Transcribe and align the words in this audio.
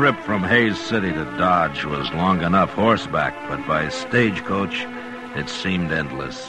Trip 0.00 0.18
from 0.20 0.42
Hays 0.42 0.80
City 0.80 1.12
to 1.12 1.24
Dodge 1.36 1.84
was 1.84 2.10
long 2.14 2.40
enough 2.40 2.70
horseback, 2.70 3.34
but 3.50 3.66
by 3.66 3.86
stagecoach, 3.90 4.86
it 5.36 5.46
seemed 5.46 5.92
endless. 5.92 6.48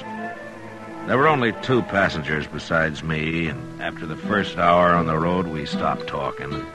There 1.06 1.18
were 1.18 1.28
only 1.28 1.52
two 1.62 1.82
passengers 1.82 2.48
besides 2.48 3.04
me, 3.04 3.48
and 3.48 3.82
after 3.82 4.06
the 4.06 4.16
first 4.16 4.58
hour 4.58 4.94
on 4.94 5.06
the 5.06 5.18
road, 5.18 5.48
we 5.48 5.66
stopped 5.66 6.08
talking 6.08 6.66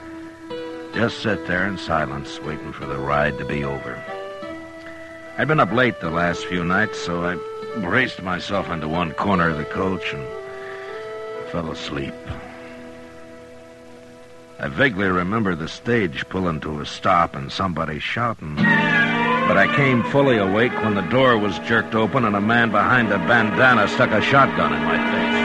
just 0.93 1.23
sat 1.23 1.47
there 1.47 1.65
in 1.65 1.79
silence, 1.79 2.39
waiting 2.41 2.71
for 2.71 2.85
the 2.85 2.99
ride 2.99 3.39
to 3.39 3.45
be 3.45 3.63
over. 3.63 3.99
I'd 5.39 5.47
been 5.47 5.59
up 5.59 5.71
late 5.71 5.99
the 5.99 6.11
last 6.11 6.45
few 6.45 6.63
nights, 6.63 6.99
so 6.99 7.23
I 7.25 7.79
braced 7.79 8.21
myself 8.21 8.69
into 8.69 8.87
one 8.87 9.13
corner 9.13 9.49
of 9.49 9.57
the 9.57 9.65
coach 9.65 10.13
and 10.13 10.27
fell 11.49 11.71
asleep. 11.71 12.13
I 14.59 14.67
vaguely 14.69 15.07
remember 15.07 15.55
the 15.55 15.67
stage 15.67 16.27
pulling 16.29 16.59
to 16.61 16.81
a 16.81 16.85
stop 16.85 17.35
and 17.35 17.51
somebody 17.51 17.99
shouting. 17.99 18.55
But 18.55 19.55
I 19.55 19.71
came 19.75 20.03
fully 20.05 20.37
awake 20.37 20.73
when 20.83 20.95
the 20.95 21.01
door 21.03 21.37
was 21.37 21.57
jerked 21.59 21.93
open 21.95 22.25
and 22.25 22.35
a 22.35 22.41
man 22.41 22.71
behind 22.71 23.11
a 23.11 23.17
bandana 23.19 23.87
stuck 23.87 24.09
a 24.11 24.21
shotgun 24.21 24.73
in 24.73 24.83
my 24.83 24.97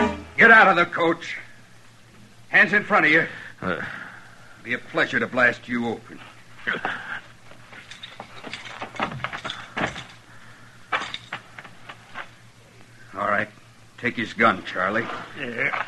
face. 0.09 0.19
Get 0.39 0.51
out 0.51 0.67
of 0.69 0.77
the 0.77 0.87
coach. 0.87 1.37
Hands 2.49 2.73
in 2.73 2.85
front 2.85 3.07
of 3.07 3.13
you. 3.13 3.27
Uh, 3.61 3.83
Be 4.65 4.73
a 4.75 4.79
pleasure 4.79 5.21
to 5.21 5.27
blast 5.27 5.69
you 5.69 5.89
open. 5.89 6.19
All 13.15 13.29
right. 13.29 13.49
Take 13.99 14.17
his 14.17 14.33
gun, 14.33 14.65
Charlie. 14.65 15.07
Yeah. 15.39 15.87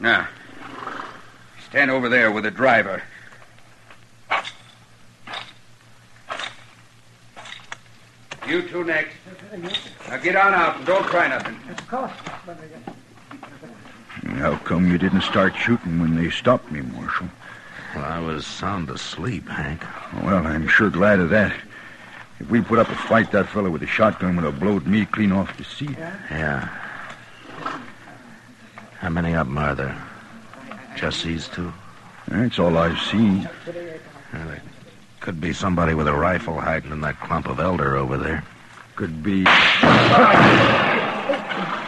Now, 0.00 0.26
stand 1.68 1.90
over 1.90 2.08
there 2.08 2.32
with 2.32 2.44
the 2.44 2.50
driver. 2.50 3.02
You 8.48 8.62
two 8.62 8.82
next. 8.82 9.14
Now 10.08 10.16
get 10.16 10.34
on 10.36 10.54
out 10.54 10.78
and 10.78 10.86
don't 10.86 11.04
try 11.04 11.28
nothing. 11.28 11.56
Of 11.70 11.86
course. 11.86 12.10
How 14.38 14.56
come 14.56 14.90
you 14.90 14.96
didn't 14.96 15.20
start 15.20 15.54
shooting 15.54 16.00
when 16.00 16.16
they 16.16 16.30
stopped 16.30 16.72
me, 16.72 16.80
Marshal? 16.80 17.28
well, 17.94 18.04
I 18.04 18.18
was 18.20 18.46
sound 18.46 18.88
asleep, 18.90 19.48
Hank. 19.48 19.82
Well, 20.24 20.46
I'm 20.46 20.66
sure 20.66 20.90
glad 20.90 21.20
of 21.20 21.30
that. 21.30 21.52
If 22.40 22.48
we 22.48 22.62
put 22.62 22.78
up 22.78 22.88
a 22.88 22.94
fight, 22.94 23.30
that 23.32 23.48
fellow 23.48 23.68
with 23.68 23.82
the 23.82 23.86
shotgun 23.86 24.36
would 24.36 24.44
have 24.46 24.58
blowed 24.58 24.86
me 24.86 25.04
clean 25.04 25.30
off 25.30 25.56
the 25.58 25.64
seat. 25.64 25.96
Yeah. 26.30 26.68
How 29.00 29.08
many 29.08 29.34
of 29.34 29.46
'em 29.46 29.56
are 29.58 29.74
there? 29.74 29.96
Just 30.94 31.24
these 31.24 31.48
two? 31.48 31.72
That's 32.28 32.58
all 32.58 32.76
I've 32.76 33.00
seen. 33.00 33.48
Well, 33.66 34.46
there 34.46 34.60
could 35.20 35.40
be 35.40 35.54
somebody 35.54 35.94
with 35.94 36.06
a 36.06 36.12
rifle 36.12 36.60
hiding 36.60 36.92
in 36.92 37.00
that 37.00 37.18
clump 37.20 37.48
of 37.48 37.60
elder 37.60 37.96
over 37.96 38.18
there. 38.18 38.44
Could 38.96 39.22
be. 39.22 39.44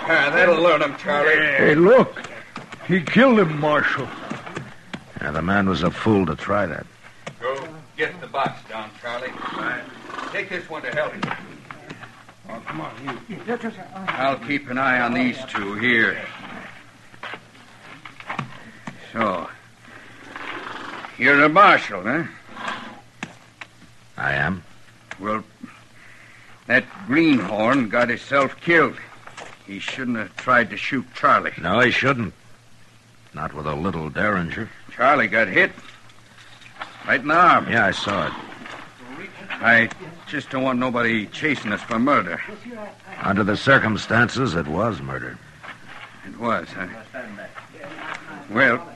Ah, 0.04 0.30
that'll 0.32 0.60
learn 0.60 0.80
him, 0.82 0.96
Charlie. 0.96 1.34
Hey, 1.36 1.74
look! 1.74 2.22
He 2.88 3.00
killed 3.02 3.38
him, 3.38 3.60
Marshal. 3.60 4.08
Yeah, 5.20 5.30
the 5.32 5.42
man 5.42 5.68
was 5.68 5.82
a 5.82 5.90
fool 5.90 6.24
to 6.26 6.34
try 6.34 6.64
that. 6.66 6.86
Go 7.40 7.68
get 7.96 8.18
the 8.20 8.26
box 8.26 8.58
down, 8.68 8.90
Charlie. 9.00 9.32
Take 10.32 10.48
this 10.48 10.68
one 10.68 10.82
to 10.82 10.90
help 10.90 11.14
you. 11.14 11.20
Oh, 12.48 12.60
come 12.66 12.80
on, 12.80 12.90
you. 13.28 13.38
I'll 14.08 14.38
keep 14.38 14.70
an 14.70 14.78
eye 14.78 15.00
on 15.00 15.12
these 15.12 15.38
two 15.44 15.74
here. 15.74 16.18
So, 19.12 19.48
you're 21.18 21.36
the 21.36 21.48
marshal, 21.48 22.02
huh? 22.02 22.24
I 24.16 24.32
am? 24.32 24.62
Well, 25.20 25.44
that 26.66 26.84
greenhorn 27.06 27.88
got 27.88 28.08
himself 28.08 28.58
killed. 28.60 28.96
He 29.66 29.78
shouldn't 29.78 30.16
have 30.16 30.34
tried 30.36 30.70
to 30.70 30.76
shoot 30.76 31.06
Charlie. 31.14 31.52
No, 31.60 31.80
he 31.80 31.90
shouldn't. 31.90 32.32
Not 33.34 33.52
with 33.52 33.66
a 33.66 33.74
little 33.74 34.08
derringer. 34.08 34.70
Charlie 34.94 35.28
got 35.28 35.48
hit. 35.48 35.72
Right 37.06 37.20
in 37.20 37.28
the 37.28 37.34
arm. 37.34 37.70
Yeah, 37.70 37.86
I 37.86 37.90
saw 37.90 38.28
it. 38.28 38.32
I 39.50 39.88
just 40.26 40.50
don't 40.50 40.62
want 40.62 40.78
nobody 40.78 41.26
chasing 41.26 41.72
us 41.72 41.82
for 41.82 41.98
murder. 41.98 42.40
Under 43.22 43.44
the 43.44 43.56
circumstances, 43.56 44.54
it 44.54 44.66
was 44.66 45.00
murder. 45.00 45.38
It 46.26 46.38
was, 46.38 46.68
huh? 46.68 46.86
Well, 48.50 48.91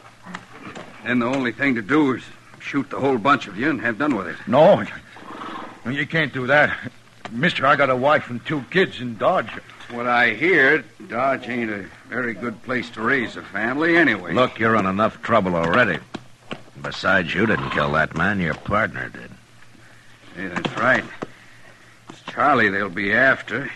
then 1.06 1.18
the 1.20 1.26
only 1.26 1.52
thing 1.52 1.76
to 1.76 1.82
do 1.82 2.14
is 2.14 2.22
shoot 2.60 2.90
the 2.90 2.98
whole 2.98 3.18
bunch 3.18 3.46
of 3.46 3.56
you 3.56 3.70
and 3.70 3.80
have 3.80 3.98
done 3.98 4.16
with 4.16 4.26
it. 4.26 4.36
No, 4.46 4.84
you 5.88 6.06
can't 6.06 6.32
do 6.32 6.46
that. 6.48 6.76
Mister, 7.30 7.66
I 7.66 7.76
got 7.76 7.90
a 7.90 7.96
wife 7.96 8.28
and 8.28 8.44
two 8.44 8.62
kids 8.70 9.00
in 9.00 9.16
Dodge. 9.16 9.50
What 9.90 10.06
I 10.06 10.34
hear, 10.34 10.84
Dodge 11.08 11.48
ain't 11.48 11.70
a 11.70 11.86
very 12.08 12.34
good 12.34 12.60
place 12.64 12.90
to 12.90 13.00
raise 13.02 13.36
a 13.36 13.42
family 13.42 13.96
anyway. 13.96 14.32
Look, 14.32 14.58
you're 14.58 14.74
in 14.76 14.86
enough 14.86 15.22
trouble 15.22 15.54
already. 15.54 15.98
Besides, 16.82 17.32
you 17.34 17.46
didn't 17.46 17.70
kill 17.70 17.92
that 17.92 18.16
man. 18.16 18.40
Your 18.40 18.54
partner 18.54 19.08
did. 19.08 19.30
Yeah, 20.36 20.48
that's 20.48 20.76
right. 20.76 21.04
It's 22.10 22.22
Charlie 22.22 22.68
they'll 22.68 22.88
be 22.88 23.12
after. 23.12 23.70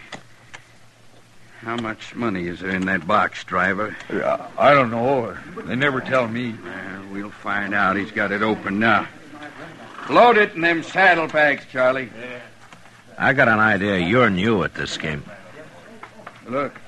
How 1.63 1.77
much 1.77 2.15
money 2.15 2.47
is 2.47 2.61
there 2.61 2.71
in 2.71 2.87
that 2.87 3.07
box, 3.07 3.45
driver? 3.45 3.95
Uh, 4.09 4.39
I 4.57 4.73
don't 4.73 4.91
know. 4.91 5.37
They 5.67 5.77
never 5.77 6.01
tell 6.01 6.27
me. 6.27 6.55
Well, 6.65 7.03
we'll 7.13 7.31
find 7.31 7.75
out. 7.75 7.97
He's 7.97 8.11
got 8.11 8.33
it 8.33 8.41
open 8.41 8.79
now. 8.79 9.07
Load 10.09 10.39
it 10.39 10.55
in 10.55 10.63
them 10.63 10.83
saddlebags, 10.83 11.67
Charlie. 11.71 12.11
I 13.19 13.35
got 13.35 13.49
an 13.49 13.59
idea 13.59 13.99
you're 13.99 14.31
new 14.31 14.65
at 14.65 14.75
this 14.75 14.97
game. 14.97 15.23
Look, 16.47 16.81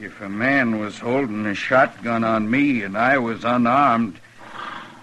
if 0.00 0.18
a 0.22 0.30
man 0.30 0.80
was 0.80 0.98
holding 0.98 1.44
a 1.44 1.54
shotgun 1.54 2.24
on 2.24 2.50
me 2.50 2.82
and 2.82 2.96
I 2.96 3.18
was 3.18 3.44
unarmed, 3.44 4.18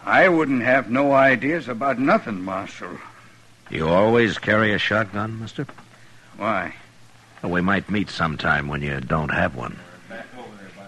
I 0.04 0.27
wouldn't 0.27 0.63
have 0.63 0.89
no 0.89 1.13
ideas 1.13 1.68
about 1.68 2.00
nothing, 2.00 2.42
Marshal. 2.42 2.98
You 3.69 3.88
always 3.88 4.39
carry 4.39 4.74
a 4.74 4.80
shotgun, 4.80 5.39
mister? 5.39 5.68
Why? 6.38 6.74
Well, 7.44 7.51
we 7.51 7.62
might 7.62 7.90
meet 7.90 8.10
sometime 8.10 8.69
when 8.69 8.81
you 8.81 9.01
don't 9.01 9.28
have 9.28 9.57
one. 9.57 9.78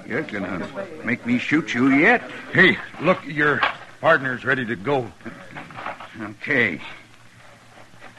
You're 0.08 0.22
gonna 0.22 0.66
uh, 0.66 0.86
make 1.04 1.26
me 1.26 1.38
shoot 1.38 1.74
you 1.74 1.90
yet? 1.90 2.22
Hey, 2.54 2.78
look, 3.02 3.26
your 3.26 3.60
partner's 4.00 4.46
ready 4.46 4.66
to 4.66 4.78
go. 4.78 5.12
Okay. 6.22 6.80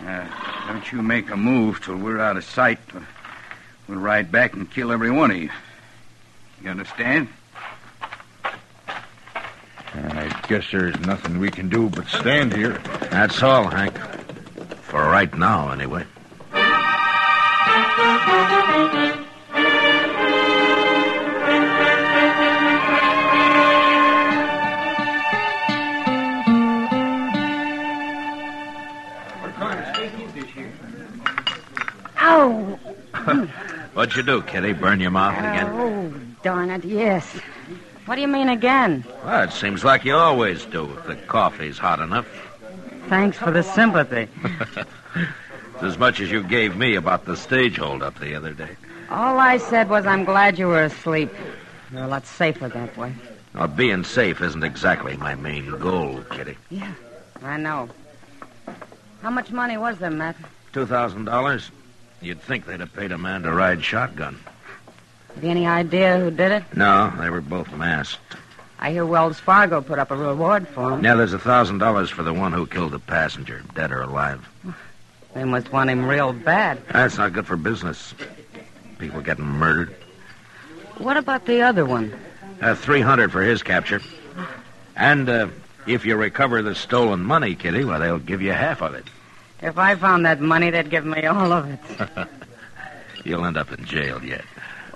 Uh, 0.00 0.26
don't 0.66 0.92
you 0.92 1.00
make 1.00 1.30
a 1.30 1.36
move 1.36 1.82
till 1.82 1.96
we're 1.96 2.20
out 2.20 2.36
of 2.36 2.44
sight. 2.44 2.78
Uh, 2.94 3.00
we'll 3.88 3.98
ride 3.98 4.30
back 4.30 4.52
and 4.52 4.70
kill 4.70 4.92
every 4.92 5.10
one 5.10 5.30
of 5.30 5.38
you. 5.38 5.48
You 6.62 6.70
understand? 6.70 7.28
Uh, 8.44 8.50
I 9.94 10.44
guess 10.46 10.70
there's 10.70 10.98
nothing 11.00 11.38
we 11.38 11.50
can 11.50 11.70
do 11.70 11.88
but 11.88 12.06
stand 12.08 12.52
here. 12.52 12.72
That's 13.10 13.42
all, 13.42 13.68
Hank. 13.68 13.96
For 14.82 15.02
right 15.02 15.32
now, 15.38 15.70
anyway. 15.70 16.05
Oh, 17.98 18.02
What'd 33.94 34.14
you 34.14 34.22
do, 34.22 34.42
Kitty? 34.42 34.74
Burn 34.74 35.00
your 35.00 35.10
mouth 35.10 35.38
again? 35.38 35.66
oh, 35.68 36.12
darn 36.42 36.68
it, 36.68 36.84
yes. 36.84 37.24
What 38.04 38.16
do 38.16 38.20
you 38.20 38.28
mean 38.28 38.50
again? 38.50 39.06
Well, 39.24 39.44
it 39.44 39.52
seems 39.52 39.84
like 39.84 40.04
you 40.04 40.14
always 40.14 40.66
do 40.66 40.84
if 40.84 41.06
the 41.06 41.16
coffee's 41.16 41.78
hot 41.78 42.00
enough. 42.00 42.26
Thanks 43.08 43.38
for 43.38 43.50
the 43.50 43.62
sympathy. 43.62 44.28
As 45.82 45.98
much 45.98 46.20
as 46.20 46.30
you 46.30 46.42
gave 46.42 46.76
me 46.76 46.94
about 46.94 47.24
the 47.24 47.36
stage 47.36 47.76
holdup 47.76 48.18
the 48.18 48.34
other 48.34 48.52
day. 48.52 48.70
All 49.10 49.38
I 49.38 49.58
said 49.58 49.88
was 49.88 50.06
I'm 50.06 50.24
glad 50.24 50.58
you 50.58 50.68
were 50.68 50.82
asleep. 50.82 51.30
You're 51.92 52.04
a 52.04 52.08
lot 52.08 52.26
safer 52.26 52.68
that 52.68 52.96
way. 52.96 53.14
Well, 53.54 53.68
being 53.68 54.04
safe 54.04 54.40
isn't 54.42 54.64
exactly 54.64 55.16
my 55.16 55.34
main 55.34 55.70
goal, 55.78 56.22
Kitty. 56.30 56.56
Yeah, 56.70 56.92
I 57.42 57.56
know. 57.56 57.88
How 59.22 59.30
much 59.30 59.50
money 59.50 59.76
was 59.76 59.98
there, 59.98 60.10
Matt? 60.10 60.36
Two 60.72 60.86
thousand 60.86 61.24
dollars? 61.24 61.70
You'd 62.20 62.40
think 62.40 62.66
they'd 62.66 62.80
have 62.80 62.92
paid 62.92 63.12
a 63.12 63.18
man 63.18 63.42
to 63.42 63.52
ride 63.52 63.84
shotgun. 63.84 64.38
Have 65.34 65.44
you 65.44 65.50
any 65.50 65.66
idea 65.66 66.18
who 66.18 66.30
did 66.30 66.52
it? 66.52 66.64
No, 66.74 67.12
they 67.18 67.30
were 67.30 67.40
both 67.40 67.72
masked. 67.74 68.36
I 68.78 68.90
hear 68.90 69.06
Wells 69.06 69.38
Fargo 69.38 69.80
put 69.80 69.98
up 69.98 70.10
a 70.10 70.16
reward 70.16 70.66
for 70.68 70.92
him. 70.92 71.00
Now 71.02 71.16
there's 71.16 71.32
a 71.32 71.38
thousand 71.38 71.78
dollars 71.78 72.10
for 72.10 72.22
the 72.22 72.34
one 72.34 72.52
who 72.52 72.66
killed 72.66 72.92
the 72.92 72.98
passenger, 72.98 73.62
dead 73.74 73.90
or 73.92 74.02
alive. 74.02 74.46
They 75.36 75.44
must 75.44 75.70
want 75.70 75.90
him 75.90 76.06
real 76.06 76.32
bad. 76.32 76.80
That's 76.90 77.18
not 77.18 77.34
good 77.34 77.46
for 77.46 77.58
business. 77.58 78.14
People 78.98 79.20
getting 79.20 79.44
murdered. 79.44 79.94
What 80.96 81.18
about 81.18 81.44
the 81.44 81.60
other 81.60 81.84
one? 81.84 82.18
Uh, 82.62 82.74
Three 82.74 83.02
hundred 83.02 83.30
for 83.32 83.42
his 83.42 83.62
capture. 83.62 84.00
And 84.96 85.28
uh, 85.28 85.48
if 85.86 86.06
you 86.06 86.16
recover 86.16 86.62
the 86.62 86.74
stolen 86.74 87.20
money, 87.20 87.54
Kitty, 87.54 87.84
well, 87.84 88.00
they'll 88.00 88.18
give 88.18 88.40
you 88.40 88.52
half 88.52 88.80
of 88.80 88.94
it. 88.94 89.04
If 89.60 89.76
I 89.76 89.94
found 89.94 90.24
that 90.24 90.40
money, 90.40 90.70
they'd 90.70 90.88
give 90.88 91.04
me 91.04 91.26
all 91.26 91.52
of 91.52 91.68
it. 91.68 92.28
You'll 93.26 93.44
end 93.44 93.58
up 93.58 93.70
in 93.72 93.84
jail 93.84 94.24
yet. 94.24 94.44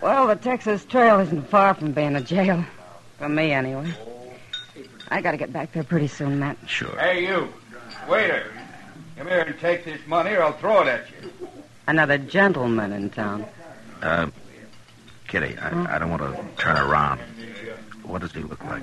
Well, 0.01 0.27
the 0.27 0.37
Texas 0.37 0.87
Trail 0.87 1.21
isn't 1.21 1.51
far 1.51 1.75
from 1.75 1.93
being 1.93 2.17
a 2.17 2.23
jail. 2.23 2.65
For 3.19 3.29
me, 3.29 3.53
anyway. 3.53 3.93
I 5.11 5.21
gotta 5.21 5.37
get 5.37 5.53
back 5.53 5.73
there 5.73 5.85
pretty 5.85 6.07
soon, 6.07 6.39
Matt. 6.39 6.57
Sure. 6.67 6.97
Hey, 6.99 7.27
you. 7.27 7.53
Waiter. 8.09 8.51
Come 9.21 9.29
here 9.29 9.41
and 9.41 9.61
take 9.61 9.85
this 9.85 10.01
money 10.07 10.31
or 10.31 10.43
I'll 10.43 10.55
throw 10.55 10.81
it 10.81 10.89
at 10.89 11.05
you. 11.11 11.31
Another 11.87 12.17
gentleman 12.17 12.91
in 12.95 13.11
town. 13.11 13.45
Uh, 14.01 14.29
Kitty, 15.29 15.59
I, 15.59 15.97
I 15.97 15.99
don't 15.99 16.09
want 16.09 16.23
to 16.23 16.43
turn 16.57 16.79
around. 16.79 17.21
What 18.03 18.23
does 18.23 18.33
he 18.33 18.41
look 18.41 18.65
like? 18.65 18.83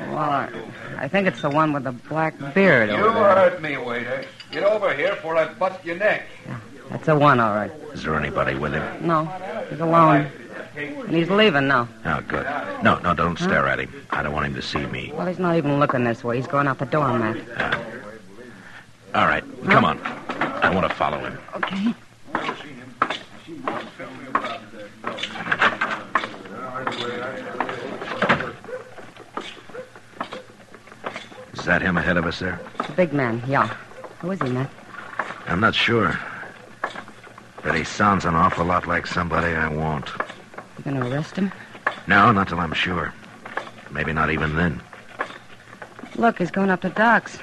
Well, 0.00 0.18
I, 0.18 0.50
I 0.98 1.08
think 1.08 1.28
it's 1.28 1.40
the 1.40 1.48
one 1.48 1.72
with 1.72 1.84
the 1.84 1.92
black 1.92 2.34
beard 2.52 2.90
You 2.90 2.96
over 2.96 3.14
there. 3.14 3.34
heard 3.34 3.62
me, 3.62 3.78
waiter. 3.78 4.26
Get 4.50 4.64
over 4.64 4.92
here 4.94 5.14
before 5.14 5.38
I 5.38 5.50
bust 5.54 5.82
your 5.82 5.96
neck. 5.96 6.24
That's 6.90 7.06
the 7.06 7.16
one, 7.16 7.40
all 7.40 7.54
right. 7.54 7.70
Is 7.94 8.02
there 8.02 8.14
anybody 8.16 8.54
with 8.54 8.74
him? 8.74 9.06
No, 9.06 9.24
he's 9.70 9.80
alone. 9.80 10.30
And 10.76 11.08
he's 11.08 11.30
leaving 11.30 11.68
now. 11.68 11.88
Oh, 12.04 12.20
good. 12.28 12.44
No, 12.82 12.98
no, 12.98 13.14
don't 13.14 13.38
stare 13.38 13.66
at 13.66 13.80
him. 13.80 13.90
I 14.10 14.22
don't 14.22 14.34
want 14.34 14.44
him 14.44 14.54
to 14.56 14.62
see 14.62 14.84
me. 14.84 15.10
Well, 15.14 15.26
he's 15.26 15.38
not 15.38 15.56
even 15.56 15.80
looking 15.80 16.04
this 16.04 16.22
way. 16.22 16.36
He's 16.36 16.46
going 16.46 16.66
out 16.68 16.78
the 16.78 16.84
door, 16.84 17.18
Matt. 17.18 18.01
All 19.14 19.26
right, 19.26 19.44
come 19.66 19.84
on. 19.84 20.00
I 20.62 20.74
want 20.74 20.88
to 20.88 20.94
follow 20.94 21.18
him. 21.18 21.38
Okay. 21.56 21.94
Is 31.52 31.66
that 31.66 31.82
him 31.82 31.98
ahead 31.98 32.16
of 32.16 32.24
us 32.24 32.38
there? 32.38 32.58
The 32.86 32.92
big 32.94 33.12
man, 33.12 33.42
yeah. 33.46 33.66
Who 34.20 34.30
is 34.30 34.40
he, 34.40 34.48
Matt? 34.48 34.70
I'm 35.46 35.60
not 35.60 35.74
sure. 35.74 36.18
But 37.62 37.76
he 37.76 37.84
sounds 37.84 38.24
an 38.24 38.34
awful 38.34 38.64
lot 38.64 38.86
like 38.86 39.06
somebody 39.06 39.54
I 39.54 39.68
want. 39.68 40.08
You 40.78 40.84
gonna 40.84 41.08
arrest 41.08 41.36
him? 41.36 41.52
No, 42.06 42.32
not 42.32 42.48
till 42.48 42.60
I'm 42.60 42.72
sure. 42.72 43.12
Maybe 43.90 44.12
not 44.12 44.30
even 44.30 44.56
then. 44.56 44.80
Look, 46.16 46.38
he's 46.38 46.50
going 46.50 46.70
up 46.70 46.80
the 46.80 46.90
docks. 46.90 47.38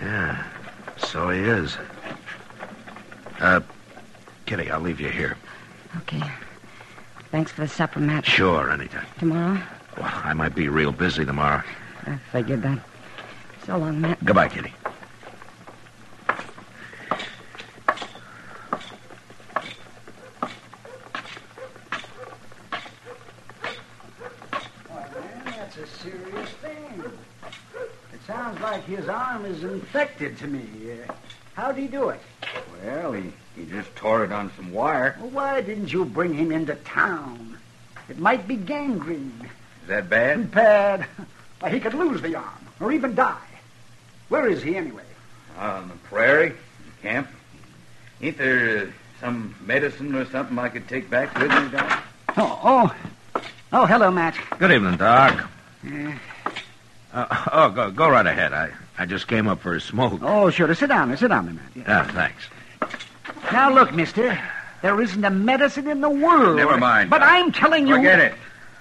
Yeah, 0.00 0.42
so 1.10 1.28
he 1.30 1.40
is. 1.40 1.76
Uh, 3.40 3.60
Kitty, 4.46 4.70
I'll 4.70 4.80
leave 4.80 5.00
you 5.00 5.08
here. 5.08 5.36
Okay. 5.98 6.22
Thanks 7.32 7.50
for 7.50 7.62
the 7.62 7.68
supper, 7.68 7.98
Matt. 7.98 8.24
Sure, 8.24 8.70
anytime. 8.70 9.06
Tomorrow? 9.18 9.60
Well, 9.96 10.10
I 10.24 10.34
might 10.34 10.54
be 10.54 10.68
real 10.68 10.92
busy 10.92 11.24
tomorrow. 11.24 11.62
I 12.06 12.16
figured 12.30 12.62
that. 12.62 12.78
So 13.66 13.76
long, 13.76 14.00
Matt. 14.00 14.24
Goodbye, 14.24 14.48
Kitty. 14.48 14.72
Man, 24.88 25.44
that's 25.44 25.76
a 25.76 25.86
serious 25.86 26.50
thing. 26.62 27.02
It 28.12 28.20
sounds 28.26 28.60
like 28.60 28.84
his 28.84 29.08
arm 29.08 29.44
is 29.44 29.64
infected 29.64 30.38
to 30.38 30.46
me. 30.46 30.79
How'd 31.70 31.78
he 31.78 31.86
do 31.86 32.08
it? 32.08 32.20
Well, 32.84 33.12
he, 33.12 33.32
he 33.54 33.64
just 33.66 33.94
tore 33.94 34.24
it 34.24 34.32
on 34.32 34.50
some 34.56 34.72
wire. 34.72 35.16
Well, 35.20 35.30
why 35.30 35.60
didn't 35.60 35.92
you 35.92 36.04
bring 36.04 36.34
him 36.34 36.50
into 36.50 36.74
town? 36.74 37.58
It 38.08 38.18
might 38.18 38.48
be 38.48 38.56
gangrene. 38.56 39.48
Is 39.82 39.86
that 39.88 40.10
bad? 40.10 40.50
Bad. 40.50 41.06
Why, 41.60 41.70
he 41.70 41.78
could 41.78 41.94
lose 41.94 42.22
the 42.22 42.34
arm, 42.34 42.66
or 42.80 42.90
even 42.90 43.14
die. 43.14 43.46
Where 44.30 44.48
is 44.48 44.64
he, 44.64 44.74
anyway? 44.74 45.04
On 45.60 45.86
the 45.86 45.94
prairie, 45.94 46.48
in 46.48 47.02
camp. 47.02 47.28
Ain't 48.20 48.36
there 48.36 48.86
uh, 48.88 48.90
some 49.20 49.54
medicine 49.64 50.12
or 50.16 50.24
something 50.24 50.58
I 50.58 50.70
could 50.70 50.88
take 50.88 51.08
back 51.08 51.32
with 51.38 51.50
me, 51.50 51.68
Doc? 51.70 52.02
Oh, 52.36 52.60
oh. 52.64 53.42
Oh, 53.72 53.86
hello, 53.86 54.10
Matt. 54.10 54.36
Good 54.58 54.72
evening, 54.72 54.96
Doc. 54.96 55.48
Uh, 55.86 56.12
Uh, 57.12 57.44
oh, 57.52 57.70
go, 57.70 57.90
go 57.90 58.08
right 58.08 58.26
ahead. 58.26 58.52
I, 58.52 58.70
I 59.00 59.06
just 59.06 59.28
came 59.28 59.48
up 59.48 59.60
for 59.60 59.74
a 59.74 59.80
smoke. 59.80 60.20
oh, 60.22 60.50
sure. 60.50 60.74
Sit 60.74 60.88
down. 60.90 61.16
Sit 61.16 61.28
down, 61.28 61.46
man. 61.46 61.60
Yeah. 61.74 62.04
Ah, 62.06 62.12
thanks. 62.12 62.44
Now, 63.50 63.72
look, 63.72 63.94
mister. 63.94 64.38
There 64.82 65.00
isn't 65.00 65.24
a 65.24 65.30
medicine 65.30 65.88
in 65.88 66.02
the 66.02 66.10
world. 66.10 66.56
Never 66.56 66.76
mind, 66.76 67.08
But 67.08 67.20
Doc. 67.20 67.28
I'm 67.30 67.50
telling 67.50 67.86
you. 67.86 67.96
Forget 67.96 68.18
it. 68.18 68.34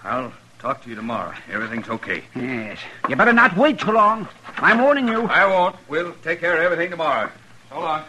I'll 0.04 0.34
talk 0.60 0.84
to 0.84 0.90
you 0.90 0.96
tomorrow. 0.96 1.34
Everything's 1.50 1.88
okay. 1.88 2.22
Yes. 2.36 2.80
You 3.08 3.16
better 3.16 3.32
not 3.32 3.56
wait 3.56 3.80
too 3.80 3.94
long. 3.94 4.28
I'm 4.58 4.82
warning 4.82 5.08
you. 5.08 5.22
I 5.28 5.46
won't. 5.46 5.78
We'll 5.88 6.12
take 6.22 6.42
care 6.42 6.54
of 6.58 6.64
everything 6.64 6.90
tomorrow. 6.90 7.30
So 7.70 7.80
long. 7.80 8.04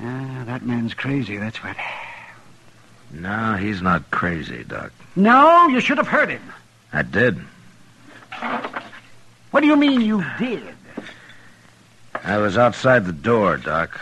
Ah, 0.00 0.44
that 0.46 0.64
man's 0.64 0.94
crazy, 0.94 1.38
that's 1.38 1.58
what. 1.64 1.76
No, 3.10 3.54
he's 3.54 3.82
not 3.82 4.08
crazy, 4.12 4.62
Doc. 4.62 4.92
No, 5.16 5.66
you 5.66 5.80
should 5.80 5.98
have 5.98 6.06
heard 6.06 6.28
him. 6.28 6.52
I 6.92 7.02
did. 7.02 7.40
What 9.50 9.60
do 9.60 9.66
you 9.66 9.76
mean 9.76 10.00
you 10.00 10.24
did? 10.38 10.62
I 12.24 12.38
was 12.38 12.58
outside 12.58 13.06
the 13.06 13.12
door, 13.12 13.56
Doc. 13.56 14.00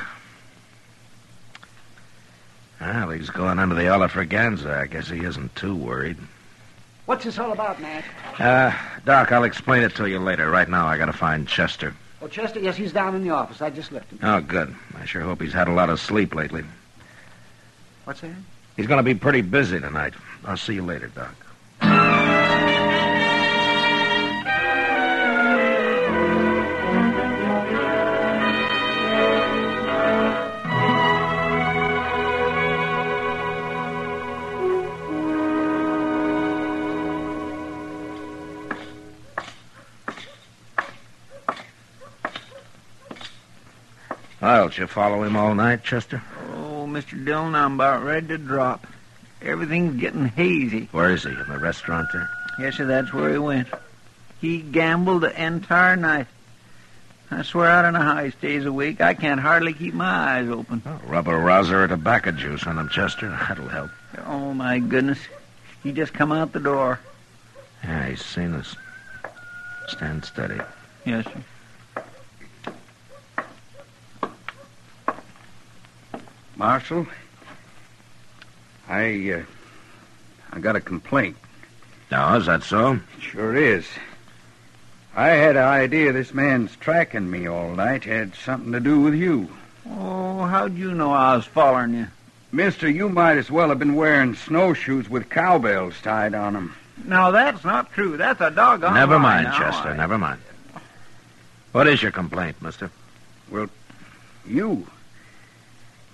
Well, 2.81 3.11
he's 3.11 3.31
going 3.31 3.59
under 3.59 3.75
the 3.75 3.83
Olafraganza. 3.83 4.77
I 4.77 4.87
guess 4.87 5.09
he 5.09 5.25
isn't 5.25 5.55
too 5.55 5.75
worried. 5.75 6.17
What's 7.07 7.25
this 7.25 7.39
all 7.39 7.53
about, 7.53 7.81
Matt? 7.81 8.05
Uh, 8.39 8.73
Doc, 9.05 9.31
I'll 9.31 9.45
explain 9.45 9.83
it 9.83 9.95
to 9.97 10.09
you 10.09 10.19
later. 10.19 10.51
Right 10.51 10.69
now, 10.69 10.87
I 10.87 10.99
gotta 10.99 11.13
find 11.13 11.47
Chester. 11.47 11.95
Oh, 12.21 12.27
Chester, 12.27 12.59
yes, 12.59 12.77
he's 12.77 12.93
down 12.93 13.15
in 13.15 13.23
the 13.23 13.31
office. 13.31 13.63
I 13.63 13.71
just 13.71 13.93
left 13.93 14.11
him. 14.11 14.19
Oh, 14.23 14.41
good. 14.41 14.75
I 14.99 15.05
sure 15.05 15.23
hope 15.23 15.41
he's 15.41 15.53
had 15.53 15.69
a 15.69 15.73
lot 15.73 15.89
of 15.91 16.01
sleep 16.01 16.35
lately. 16.35 16.65
What's 18.05 18.21
that? 18.23 18.31
He's 18.77 18.87
gonna 18.87 19.03
be 19.03 19.15
pretty 19.15 19.43
busy 19.43 19.79
tonight. 19.79 20.15
I'll 20.45 20.57
see 20.57 20.75
you 20.75 20.83
later, 20.83 21.09
Doc. 21.09 21.35
Well, 44.47 44.69
did 44.69 44.79
you 44.79 44.87
follow 44.87 45.25
him 45.25 45.35
all 45.35 45.57
night, 45.57 45.83
Chester? 45.83 46.23
Oh, 46.55 46.87
Mr. 46.89 47.23
Dillon, 47.25 47.57
I'm 47.57 47.75
about 47.75 48.05
ready 48.05 48.29
to 48.29 48.39
drop. 48.39 48.87
Everything's 49.43 50.01
getting 50.01 50.27
hazy. 50.27 50.89
Where 50.93 51.11
is 51.11 51.25
he? 51.25 51.31
In 51.31 51.49
the 51.49 51.59
restaurant 51.59 52.07
there? 52.13 52.31
Yes, 52.61 52.77
sir, 52.77 52.85
that's 52.85 53.13
where 53.13 53.33
he 53.33 53.39
went. 53.39 53.67
He 54.41 54.61
gambled 54.61 55.23
the 55.23 55.45
entire 55.45 55.97
night. 55.97 56.29
I 57.29 57.43
swear 57.43 57.73
I 57.73 57.83
don't 57.83 57.95
know 57.95 58.03
how 58.03 58.23
he 58.23 58.31
stays 58.31 58.65
awake. 58.67 59.01
I 59.01 59.15
can't 59.15 59.41
hardly 59.41 59.73
keep 59.73 59.95
my 59.95 60.37
eyes 60.39 60.49
open. 60.49 60.81
Oh, 60.87 61.01
rub 61.09 61.27
a 61.27 61.37
rouser 61.37 61.83
of 61.83 61.91
tobacco 61.91 62.31
juice 62.31 62.69
on 62.69 62.79
him, 62.79 62.89
Chester. 62.89 63.29
That'll 63.29 63.67
help. 63.67 63.91
Oh, 64.27 64.55
my 64.55 64.79
goodness. 64.79 65.19
He 65.83 65.91
just 65.91 66.15
come 66.15 66.31
out 66.31 66.53
the 66.53 66.61
door. 66.61 67.01
Yeah, 67.83 68.11
he's 68.11 68.25
seen 68.25 68.55
us. 68.55 68.77
Stand 69.89 70.25
steady. 70.25 70.61
Yes, 71.05 71.25
sir. 71.25 71.43
Marshal, 76.57 77.07
I, 78.89 79.31
uh, 79.31 79.43
I 80.53 80.59
got 80.61 80.77
a 80.77 80.81
complaint. 80.81 81.37
No, 82.11 82.37
is 82.37 82.47
that 82.47 82.63
so? 82.63 82.99
Sure 83.21 83.55
is. 83.55 83.87
I 85.15 85.29
had 85.29 85.57
an 85.57 85.65
idea 85.65 86.13
this 86.13 86.33
man's 86.35 86.75
tracking 86.77 87.31
me 87.31 87.47
all 87.47 87.75
night 87.75 88.05
had 88.05 88.35
something 88.35 88.73
to 88.73 88.81
do 88.81 89.01
with 89.01 89.15
you. 89.15 89.49
Oh, 89.89 90.43
how'd 90.45 90.77
you 90.77 90.93
know 90.93 91.13
I 91.13 91.37
was 91.37 91.45
following 91.47 91.95
you? 91.95 92.07
Mister, 92.53 92.89
you 92.89 93.09
might 93.09 93.37
as 93.39 93.51
well 93.51 93.69
have 93.71 93.79
been 93.79 93.95
wearing 93.95 94.35
snowshoes 94.35 95.09
with 95.09 95.29
cowbells 95.29 95.95
tied 96.03 96.35
on 96.35 96.53
them. 96.55 96.75
No, 97.05 97.33
that's 97.33 97.65
not 97.65 97.93
true. 97.93 98.17
That's 98.17 98.41
a 98.41 98.51
doggone 98.51 98.95
Never 98.95 99.19
mind, 99.19 99.45
now. 99.45 99.59
Chester. 99.59 99.89
I- 99.91 99.97
Never 99.97 100.17
mind. 100.17 100.41
What 101.73 101.87
is 101.87 102.03
your 102.03 102.13
complaint, 102.13 102.61
mister? 102.63 102.91
Well, 103.51 103.69
you. 104.47 104.87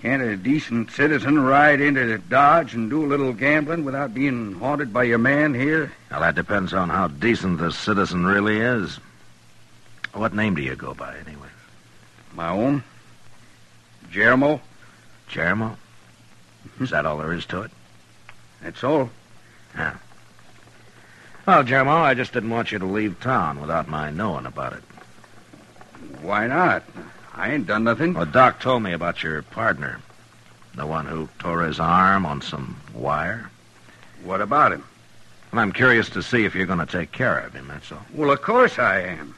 Can't 0.03 0.21
a 0.21 0.37
decent 0.37 0.91
citizen 0.91 1.39
ride 1.39 1.81
into 1.81 2.05
the 2.05 2.19
Dodge 2.19 2.75
and 2.75 2.91
do 2.91 3.05
a 3.05 3.07
little 3.07 3.33
gambling 3.33 3.85
without 3.85 4.13
being 4.13 4.55
haunted 4.55 4.93
by 4.93 5.05
your 5.05 5.19
man 5.19 5.55
here? 5.55 5.93
Well, 6.11 6.21
that 6.21 6.35
depends 6.35 6.75
on 6.75 6.89
how 6.89 7.07
decent 7.07 7.59
the 7.59 7.71
citizen 7.71 8.27
really 8.27 8.59
is. 8.59 8.99
What 10.13 10.35
name 10.35 10.57
do 10.57 10.63
you 10.63 10.75
go 10.75 10.93
by, 10.93 11.17
anyway? 11.25 11.49
My 12.35 12.49
own? 12.49 12.83
Jeremo? 14.11 14.61
Jeremo? 15.31 15.77
Mm-hmm. 16.67 16.83
Is 16.83 16.91
that 16.91 17.07
all 17.07 17.19
there 17.19 17.33
is 17.33 17.47
to 17.47 17.63
it? 17.63 17.71
That's 18.61 18.83
all. 18.83 19.09
Well, 21.47 21.63
Jeremo, 21.63 22.03
I 22.03 22.15
just 22.15 22.33
didn't 22.33 22.51
want 22.51 22.73
you 22.73 22.81
to 22.81 22.87
leave 22.87 23.21
town 23.21 23.61
without 23.61 23.87
my 23.87 24.11
knowing 24.11 24.47
about 24.47 24.73
it. 24.73 24.83
Why 26.23 26.49
not? 26.49 26.83
I 27.35 27.53
ain't 27.53 27.67
done 27.67 27.85
nothing. 27.85 28.15
Well, 28.15 28.27
Doc 28.27 28.61
told 28.61 28.83
me 28.83 28.93
about 28.93 29.23
your 29.23 29.43
partner. 29.43 30.01
The 30.75 30.87
one 30.87 31.07
who 31.07 31.29
tore 31.39 31.62
his 31.62 31.81
arm 31.81 32.27
on 32.27 32.41
some 32.41 32.77
wire. 32.95 33.51
What 34.25 34.41
about 34.41 34.73
him? 34.73 34.85
Well, 35.53 35.61
I'm 35.61 35.73
curious 35.73 36.09
to 36.11 36.23
see 36.23 36.45
if 36.45 36.55
you're 36.55 36.67
going 36.67 36.79
to 36.79 36.87
take 36.87 37.12
care 37.12 37.39
of 37.39 37.53
him, 37.53 37.69
that's 37.69 37.93
all. 37.93 38.05
Well, 38.15 38.31
of 38.31 38.41
course 38.41 38.79
I 38.79 39.01
am. 39.01 39.35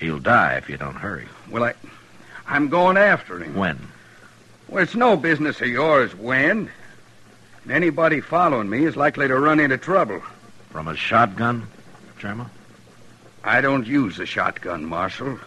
He'll 0.00 0.20
die 0.20 0.54
if 0.54 0.68
you 0.68 0.76
don't 0.76 0.94
hurry. 0.94 1.26
Well, 1.50 1.64
I, 1.64 1.74
I'm 2.46 2.68
going 2.68 2.96
after 2.96 3.42
him. 3.42 3.54
When? 3.54 3.78
Well, 4.68 4.82
it's 4.82 4.94
no 4.94 5.16
business 5.16 5.60
of 5.60 5.68
yours 5.68 6.14
when. 6.14 6.70
And 7.64 7.72
anybody 7.72 8.20
following 8.20 8.70
me 8.70 8.84
is 8.84 8.96
likely 8.96 9.28
to 9.28 9.38
run 9.38 9.60
into 9.60 9.76
trouble. 9.76 10.22
From 10.70 10.88
a 10.88 10.96
shotgun, 10.96 11.66
Jeremo? 12.18 12.48
I 13.44 13.60
don't 13.60 13.86
use 13.86 14.18
a 14.18 14.26
shotgun, 14.26 14.84
Marshal. 14.84 15.38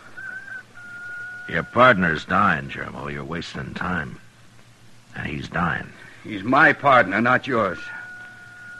Your 1.52 1.64
partner's 1.64 2.24
dying, 2.24 2.70
Jeremo. 2.70 3.12
You're 3.12 3.26
wasting 3.26 3.74
time. 3.74 4.18
And 5.18 5.28
he's 5.28 5.50
dying. 5.50 5.92
He's 6.24 6.44
my 6.44 6.72
partner, 6.72 7.20
not 7.20 7.46
yours. 7.46 7.78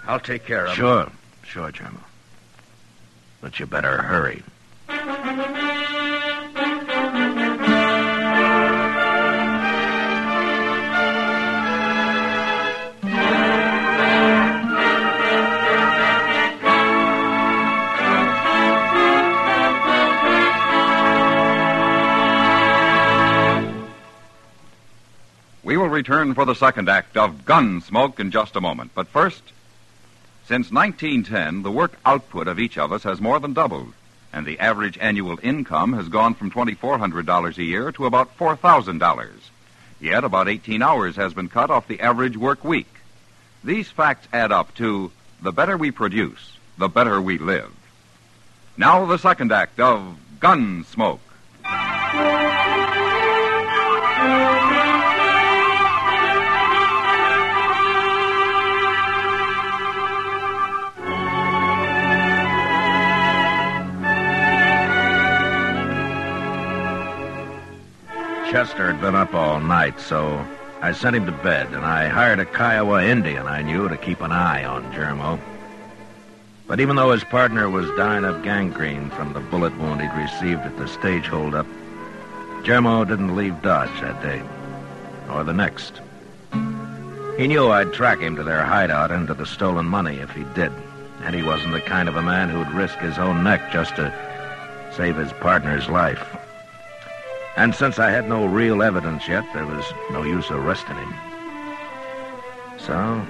I'll 0.08 0.22
take 0.22 0.46
care 0.46 0.68
of 0.68 0.70
him. 0.70 0.76
Sure, 0.78 1.12
sure, 1.44 1.72
Jeremo. 1.74 2.00
But 3.42 3.60
you 3.60 3.66
better 3.66 4.02
hurry. 4.02 4.42
Return 25.92 26.34
for 26.34 26.46
the 26.46 26.56
second 26.56 26.90
act 26.90 27.16
of 27.18 27.46
Gunsmoke 27.46 28.20
in 28.20 28.32
just 28.32 28.56
a 28.56 28.62
moment. 28.62 28.92
But 28.96 29.08
first, 29.08 29.44
since 30.48 30.72
1910, 30.72 31.64
the 31.64 31.72
work 31.72 32.00
output 32.06 32.48
of 32.48 32.60
each 32.60 32.78
of 32.78 32.92
us 32.92 33.04
has 33.04 33.22
more 33.22 33.40
than 33.40 33.54
doubled, 33.54 33.94
and 34.34 34.46
the 34.46 34.60
average 34.60 34.98
annual 35.00 35.40
income 35.44 35.94
has 35.94 36.10
gone 36.10 36.34
from 36.34 36.50
$2,400 36.50 37.58
a 37.58 37.64
year 37.64 37.92
to 37.92 38.06
about 38.06 38.38
$4,000. 38.38 39.30
Yet 40.00 40.24
about 40.24 40.50
18 40.50 40.82
hours 40.82 41.16
has 41.18 41.34
been 41.34 41.48
cut 41.48 41.70
off 41.70 41.88
the 41.88 42.02
average 42.02 42.36
work 42.36 42.64
week. 42.64 42.94
These 43.64 43.92
facts 43.92 44.28
add 44.34 44.52
up 44.52 44.74
to 44.76 45.12
the 45.42 45.52
better 45.52 45.78
we 45.78 45.92
produce, 45.92 46.58
the 46.78 46.90
better 46.90 47.22
we 47.22 47.38
live. 47.38 47.72
Now 48.78 49.06
the 49.06 49.18
second 49.18 49.52
act 49.52 49.80
of 49.80 50.18
Gunsmoke. 50.40 51.20
Chester 68.52 68.92
had 68.92 69.00
been 69.00 69.16
up 69.16 69.34
all 69.34 69.62
night, 69.62 69.98
so 69.98 70.46
I 70.82 70.92
sent 70.92 71.16
him 71.16 71.26
to 71.26 71.32
bed, 71.32 71.68
and 71.68 71.86
I 71.86 72.10
hired 72.10 72.40
a 72.40 72.46
Kiowa 72.46 73.02
Indian 73.02 73.48
I 73.48 73.62
knew 73.62 73.88
to 73.88 73.96
keep 73.96 74.20
an 74.20 74.34
eye 74.34 74.66
on 74.66 74.92
Jermo. 74.92 75.40
But 76.68 76.82
even 76.82 76.98
though 76.98 77.14
his 77.14 77.24
partner 77.24 77.70
was 77.70 77.90
dying 77.92 78.26
of 78.26 78.44
gangrene 78.44 79.10
from 79.12 79.32
the 79.32 79.40
bullet 79.40 79.78
wound 79.78 80.02
he'd 80.02 80.12
received 80.22 80.64
at 80.64 80.78
the 80.78 80.90
stage 80.90 81.28
holdup, 81.28 81.66
Jermo 82.64 83.08
didn't 83.08 83.38
leave 83.38 83.62
Dodge 83.62 84.02
that 84.02 84.22
day, 84.22 84.44
or 85.30 85.46
the 85.46 85.54
next. 85.54 86.02
He 87.38 87.48
knew 87.48 87.70
I'd 87.70 87.94
track 87.94 88.20
him 88.20 88.36
to 88.36 88.44
their 88.44 88.66
hideout 88.66 89.12
and 89.12 89.28
to 89.28 89.34
the 89.34 89.46
stolen 89.46 89.86
money 89.86 90.18
if 90.18 90.32
he 90.32 90.44
did, 90.56 90.74
and 91.24 91.34
he 91.34 91.42
wasn't 91.42 91.72
the 91.72 91.80
kind 91.80 92.10
of 92.10 92.18
a 92.18 92.22
man 92.22 92.50
who'd 92.50 92.76
risk 92.76 92.98
his 92.98 93.18
own 93.18 93.46
neck 93.46 93.72
just 93.72 93.96
to 93.96 94.14
save 94.98 95.16
his 95.16 95.32
partner's 95.32 95.88
life. 95.88 96.36
And 97.58 97.76
since 97.76 98.00
I 98.00 98.10
had 98.10 98.30
no 98.30 98.46
real 98.46 98.82
evidence 98.82 99.28
yet, 99.28 99.46
there 99.54 99.66
was 99.66 99.86
no 100.12 100.24
use 100.24 100.50
arresting 100.50 100.96
him. 100.96 101.14
So, 102.80 103.26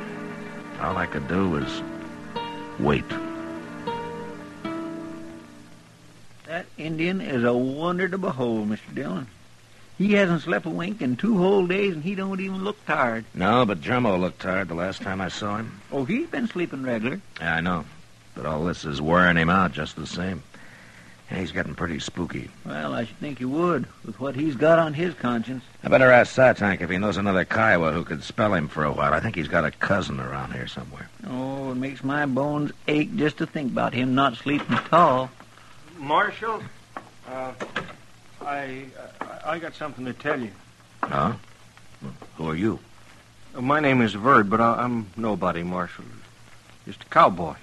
all 0.79 0.97
I 0.97 1.05
could 1.05 1.27
do 1.27 1.49
was 1.49 1.81
wait. 2.79 3.05
That 6.45 6.65
Indian 6.77 7.21
is 7.21 7.43
a 7.43 7.53
wonder 7.53 8.07
to 8.07 8.17
behold, 8.17 8.69
Mr. 8.69 8.93
Dillon. 8.93 9.27
He 9.97 10.13
hasn't 10.13 10.41
slept 10.41 10.65
a 10.65 10.69
wink 10.69 11.01
in 11.01 11.15
two 11.15 11.37
whole 11.37 11.67
days, 11.67 11.93
and 11.93 12.03
he 12.03 12.15
don't 12.15 12.39
even 12.39 12.63
look 12.63 12.83
tired. 12.85 13.25
No, 13.33 13.65
but 13.65 13.81
Jermo 13.81 14.19
looked 14.19 14.41
tired 14.41 14.67
the 14.67 14.73
last 14.73 15.01
time 15.01 15.21
I 15.21 15.29
saw 15.29 15.57
him. 15.57 15.79
Oh, 15.91 16.05
he's 16.05 16.27
been 16.27 16.47
sleeping 16.47 16.83
regular. 16.83 17.21
Yeah, 17.39 17.55
I 17.55 17.61
know. 17.61 17.85
But 18.35 18.45
all 18.45 18.63
this 18.63 18.83
is 18.85 19.01
wearing 19.01 19.37
him 19.37 19.49
out 19.49 19.73
just 19.73 19.95
the 19.95 20.07
same. 20.07 20.41
And 21.31 21.39
he's 21.39 21.53
getting 21.53 21.75
pretty 21.75 21.99
spooky. 21.99 22.49
Well, 22.65 22.93
I 22.93 23.05
should 23.05 23.15
think 23.15 23.37
he 23.39 23.45
would, 23.45 23.87
with 24.05 24.19
what 24.19 24.35
he's 24.35 24.57
got 24.57 24.79
on 24.79 24.93
his 24.93 25.13
conscience. 25.13 25.63
I 25.81 25.87
better 25.87 26.11
ask 26.11 26.35
Satank 26.35 26.81
if 26.81 26.89
he 26.89 26.97
knows 26.97 27.15
another 27.15 27.45
Kiowa 27.45 27.93
who 27.93 28.03
could 28.03 28.21
spell 28.21 28.53
him 28.53 28.67
for 28.67 28.83
a 28.83 28.91
while. 28.91 29.13
I 29.13 29.21
think 29.21 29.35
he's 29.35 29.47
got 29.47 29.63
a 29.63 29.71
cousin 29.71 30.19
around 30.19 30.51
here 30.51 30.67
somewhere. 30.67 31.09
Oh, 31.25 31.71
it 31.71 31.75
makes 31.75 32.03
my 32.03 32.25
bones 32.25 32.73
ache 32.89 33.15
just 33.15 33.37
to 33.37 33.45
think 33.45 33.71
about 33.71 33.93
him 33.93 34.13
not 34.13 34.35
sleeping 34.35 34.75
tall. 34.89 35.31
Marshal, 35.97 36.61
uh, 37.29 37.53
I, 38.41 38.87
I 39.21 39.41
I 39.45 39.59
got 39.59 39.73
something 39.75 40.03
to 40.03 40.13
tell 40.13 40.37
you. 40.39 40.51
Huh? 41.01 41.33
Who 42.35 42.49
are 42.49 42.55
you? 42.55 42.79
My 43.57 43.79
name 43.79 44.01
is 44.01 44.13
Verd, 44.15 44.49
but 44.49 44.59
I, 44.59 44.83
I'm 44.83 45.09
nobody, 45.15 45.63
Marshal. 45.63 46.03
Just 46.85 47.03
a 47.03 47.05
cowboy. 47.05 47.55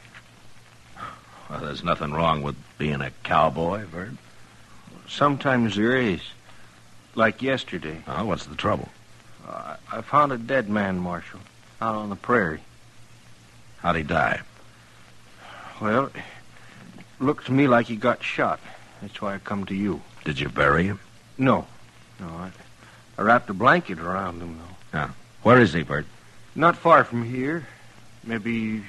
Well, 1.49 1.61
there's 1.61 1.83
nothing 1.85 2.13
wrong 2.13 2.43
with 2.43 2.57
being 2.77 3.01
a 3.01 3.11
cowboy, 3.23 3.85
Verd. 3.87 4.17
Sometimes 5.09 5.77
there 5.77 5.97
is. 5.97 6.21
Like 7.15 7.43
yesterday, 7.43 8.03
Oh, 8.07 8.27
what's 8.27 8.47
the 8.47 8.55
trouble? 8.55 8.89
uh, 9.49 9.77
I 9.91 10.03
found 10.03 10.31
a 10.31 10.39
dead 10.39 10.69
man, 10.69 10.99
Marshal, 10.99 11.41
out 11.81 11.95
on 11.97 12.11
the 12.11 12.17
prairie. 12.17 12.61
How'd 13.79 13.97
he 13.97 14.03
die? 14.03 14.41
Well, 15.81 16.07
it 16.07 16.13
looked 17.19 17.47
to 17.47 17.53
me 17.53 17.67
like 17.67 17.87
he 17.87 17.97
got 17.97 18.23
shot. 18.23 18.61
That's 19.01 19.21
why 19.23 19.35
I 19.35 19.39
come 19.39 19.65
to 19.67 19.75
you. 19.75 20.03
Did 20.25 20.39
you 20.39 20.49
bury 20.49 20.85
him? 20.85 21.01
No, 21.39 21.67
no, 22.21 22.27
I, 22.27 22.51
I 23.17 23.23
wrapped 23.23 23.49
a 23.51 23.55
blanket 23.55 23.99
around 23.99 24.41
him, 24.43 24.59
though. 24.59 24.99
Yeah. 24.99 25.11
Where 25.43 25.61
is 25.61 25.73
he, 25.73 25.83
Verd? 25.83 26.07
Not 26.55 26.77
far 26.77 27.05
from 27.05 27.25
here, 27.25 27.67
maybe 28.23 28.83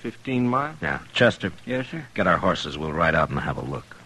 Fifteen 0.00 0.48
miles? 0.48 0.76
Yeah. 0.80 1.00
Chester, 1.12 1.52
Yes, 1.66 1.88
sir. 1.88 2.06
get 2.14 2.26
our 2.26 2.38
horses. 2.38 2.78
We'll 2.78 2.92
ride 2.92 3.14
out 3.14 3.28
and 3.30 3.38
have 3.38 3.58
a 3.58 3.64
look. 3.64 3.96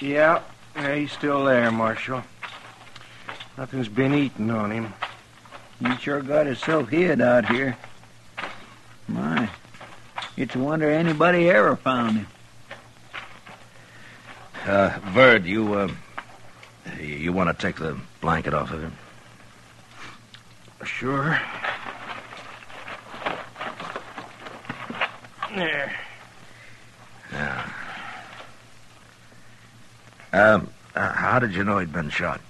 Yeah, 0.00 0.42
yeah, 0.74 0.94
he's 0.96 1.12
still 1.12 1.44
there, 1.44 1.70
Marshal. 1.70 2.22
Nothing's 3.56 3.88
been 3.88 4.14
eaten 4.14 4.50
on 4.50 4.70
him. 4.72 4.92
He 5.82 5.96
sure 5.96 6.22
got 6.22 6.46
himself 6.46 6.90
hid 6.90 7.20
out 7.20 7.46
here. 7.46 7.76
My, 9.08 9.50
it's 10.36 10.54
a 10.54 10.58
wonder 10.58 10.88
anybody 10.88 11.50
ever 11.50 11.74
found 11.74 12.18
him. 12.18 12.26
Uh, 14.64 14.96
Verd, 15.06 15.44
you, 15.44 15.74
uh, 15.74 15.88
you 17.00 17.32
want 17.32 17.50
to 17.50 17.66
take 17.66 17.76
the 17.76 17.98
blanket 18.20 18.54
off 18.54 18.70
of 18.70 18.82
him? 18.82 18.92
Sure. 20.84 21.40
There. 25.56 25.92
Yeah. 27.32 27.70
Um, 30.32 30.70
uh, 30.94 31.12
how 31.12 31.40
did 31.40 31.54
you 31.54 31.64
know 31.64 31.78
he'd 31.78 31.92
been 31.92 32.08
shot? 32.08 32.40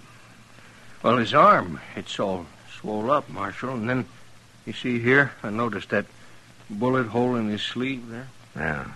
Well, 1.03 1.17
his 1.17 1.33
arm, 1.33 1.81
it's 1.97 2.21
all 2.21 2.47
swole 2.83 3.11
up, 3.11 3.29
Marshal. 3.31 3.71
And 3.71 3.89
then, 3.89 4.05
you 4.67 4.73
see 4.73 4.99
here, 4.99 5.33
I 5.43 5.51
noticed 5.51 5.91
that 5.91 6.05
bullet 6.69 7.07
hole 7.07 7.37
in 7.37 7.49
his 7.49 7.63
sleeve 7.63 8.09
there. 8.09 8.29
Yeah. 8.57 8.87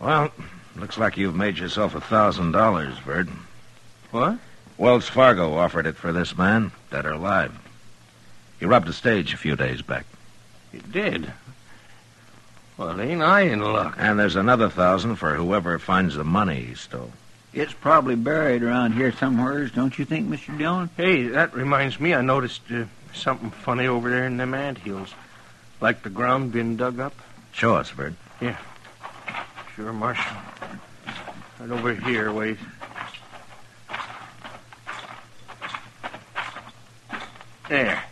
Well, 0.00 0.32
looks 0.76 0.96
like 0.96 1.16
you've 1.16 1.34
made 1.34 1.58
yourself 1.58 1.94
a 1.94 2.00
thousand 2.00 2.52
dollars, 2.52 2.96
Verd. 2.98 3.28
What? 4.12 4.38
Wells 4.78 5.08
Fargo 5.08 5.54
offered 5.54 5.86
it 5.86 5.96
for 5.96 6.12
this 6.12 6.38
man, 6.38 6.72
dead 6.90 7.04
or 7.04 7.12
alive. 7.12 7.52
He 8.58 8.64
robbed 8.64 8.88
a 8.88 8.92
stage 8.92 9.34
a 9.34 9.36
few 9.36 9.56
days 9.56 9.82
back. 9.82 10.06
He 10.72 10.78
did. 10.78 11.32
Well, 12.78 12.98
ain't 12.98 13.22
I 13.22 13.42
in 13.42 13.60
luck? 13.60 13.96
And 13.98 14.18
there's 14.18 14.36
another 14.36 14.70
thousand 14.70 15.16
for 15.16 15.34
whoever 15.34 15.78
finds 15.78 16.14
the 16.14 16.24
money 16.24 16.62
he 16.62 16.74
stole. 16.74 17.12
It's 17.52 17.72
probably 17.72 18.14
buried 18.14 18.62
around 18.62 18.92
here 18.92 19.10
somewheres, 19.12 19.72
don't 19.72 19.98
you 19.98 20.04
think, 20.04 20.28
Mr. 20.28 20.56
Dillon? 20.56 20.88
Hey, 20.96 21.28
that 21.28 21.52
reminds 21.52 21.98
me, 21.98 22.14
I 22.14 22.20
noticed 22.20 22.62
uh, 22.72 22.84
something 23.12 23.50
funny 23.50 23.88
over 23.88 24.08
there 24.08 24.24
in 24.24 24.36
them 24.36 24.54
ant 24.54 24.78
hills. 24.78 25.12
Like 25.80 26.02
the 26.02 26.10
ground 26.10 26.52
being 26.52 26.76
dug 26.76 27.00
up. 27.00 27.14
Show 27.52 27.74
us, 27.74 27.90
Verd. 27.90 28.14
Sure, 29.74 29.92
Marshal. 29.92 30.36
Right 31.58 31.70
over 31.70 31.94
here, 31.94 32.32
wait. 32.32 32.58
There. 37.68 38.02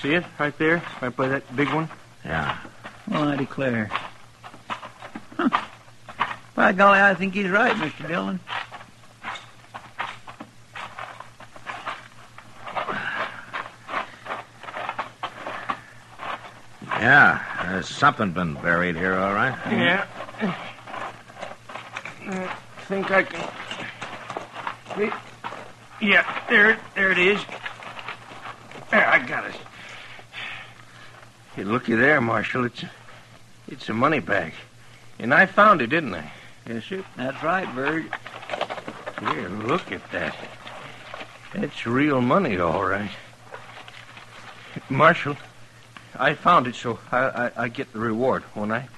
See 0.00 0.14
it? 0.14 0.24
Right 0.38 0.56
there? 0.58 0.82
Right 1.00 1.14
by 1.14 1.28
that 1.28 1.56
big 1.56 1.72
one? 1.72 1.88
Yeah. 2.24 2.56
Well, 3.08 3.28
I 3.28 3.36
declare. 3.36 3.90
Huh. 5.36 5.48
By 6.54 6.72
golly, 6.72 7.00
I 7.00 7.14
think 7.14 7.34
he's 7.34 7.48
right, 7.48 7.74
Mr. 7.74 8.06
Dillon. 8.06 8.40
Yeah. 17.06 17.40
There's 17.70 17.88
something 17.88 18.32
been 18.32 18.54
buried 18.54 18.96
here, 18.96 19.14
all 19.16 19.32
right. 19.32 19.56
Yeah. 19.70 20.06
I 22.28 22.48
think 22.88 23.12
I 23.12 23.22
can. 23.22 23.48
See? 24.96 25.10
Yeah, 26.04 26.24
there, 26.48 26.70
it- 26.70 26.80
there 26.96 27.12
it 27.12 27.18
is. 27.18 27.40
There, 28.90 29.06
I 29.06 29.24
got 29.24 29.46
it. 29.46 29.54
Hey, 31.54 31.62
looky 31.62 31.94
there, 31.94 32.20
Marshal. 32.20 32.64
It's, 32.64 32.84
it's 33.68 33.88
a 33.88 33.94
money 33.94 34.18
bag, 34.18 34.52
and 35.20 35.32
I 35.32 35.46
found 35.46 35.82
it, 35.82 35.86
didn't 35.90 36.12
I? 36.14 36.28
Yes, 36.68 36.86
sir. 36.86 37.04
That's 37.16 37.40
right, 37.44 37.68
Verd. 37.68 38.12
Here, 39.20 39.48
look 39.48 39.92
at 39.92 40.10
that. 40.10 40.34
That's 41.54 41.86
real 41.86 42.20
money, 42.20 42.58
all 42.58 42.84
right. 42.84 43.10
Marshal, 44.90 45.36
I 46.18 46.34
found 46.34 46.66
it, 46.66 46.74
so 46.74 46.98
I, 47.12 47.18
I, 47.18 47.50
I 47.64 47.68
get 47.68 47.92
the 47.92 47.98
reward, 47.98 48.42
won't 48.54 48.72
I? 48.72 48.88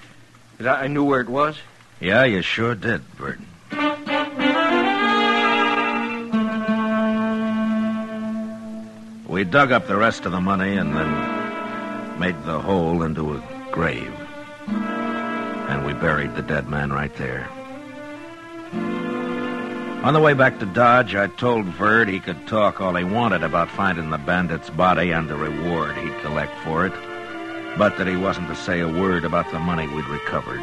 'Cause 0.57 0.67
I, 0.67 0.85
I 0.85 0.87
knew 0.89 1.05
where 1.05 1.21
it 1.21 1.29
was. 1.29 1.57
Yeah, 2.01 2.25
you 2.25 2.43
sure 2.43 2.75
did, 2.75 3.03
Burton. 3.17 3.47
We 9.27 9.45
dug 9.45 9.73
up 9.73 9.87
the 9.87 9.97
rest 9.97 10.25
of 10.27 10.33
the 10.33 10.41
money 10.41 10.77
and 10.77 10.97
then 10.97 12.19
made 12.19 12.43
the 12.45 12.59
hole 12.59 13.03
into 13.03 13.35
a 13.35 13.43
grave. 13.71 14.13
And 14.67 15.85
we 15.85 15.93
buried 15.93 16.35
the 16.35 16.43
dead 16.43 16.69
man 16.69 16.91
right 16.93 17.15
there. 17.17 17.49
On 20.03 20.15
the 20.15 20.21
way 20.21 20.33
back 20.33 20.61
to 20.61 20.67
Dodge, 20.67 21.17
I 21.17 21.27
told 21.27 21.67
Verd 21.67 22.09
he 22.09 22.21
could 22.21 22.47
talk 22.47 22.81
all 22.81 22.95
he 22.95 23.03
wanted 23.03 23.43
about 23.43 23.69
finding 23.69 24.11
the 24.11 24.17
bandit's 24.17 24.71
body 24.71 25.11
and 25.11 25.29
the 25.29 25.35
reward 25.35 25.97
he'd 25.97 26.21
collect 26.21 26.57
for 26.61 26.87
it, 26.87 26.93
but 27.77 27.99
that 27.99 28.07
he 28.07 28.17
wasn't 28.17 28.47
to 28.47 28.55
say 28.55 28.79
a 28.79 28.89
word 28.89 29.25
about 29.25 29.51
the 29.51 29.59
money 29.59 29.89
we'd 29.89 30.07
recovered. 30.07 30.61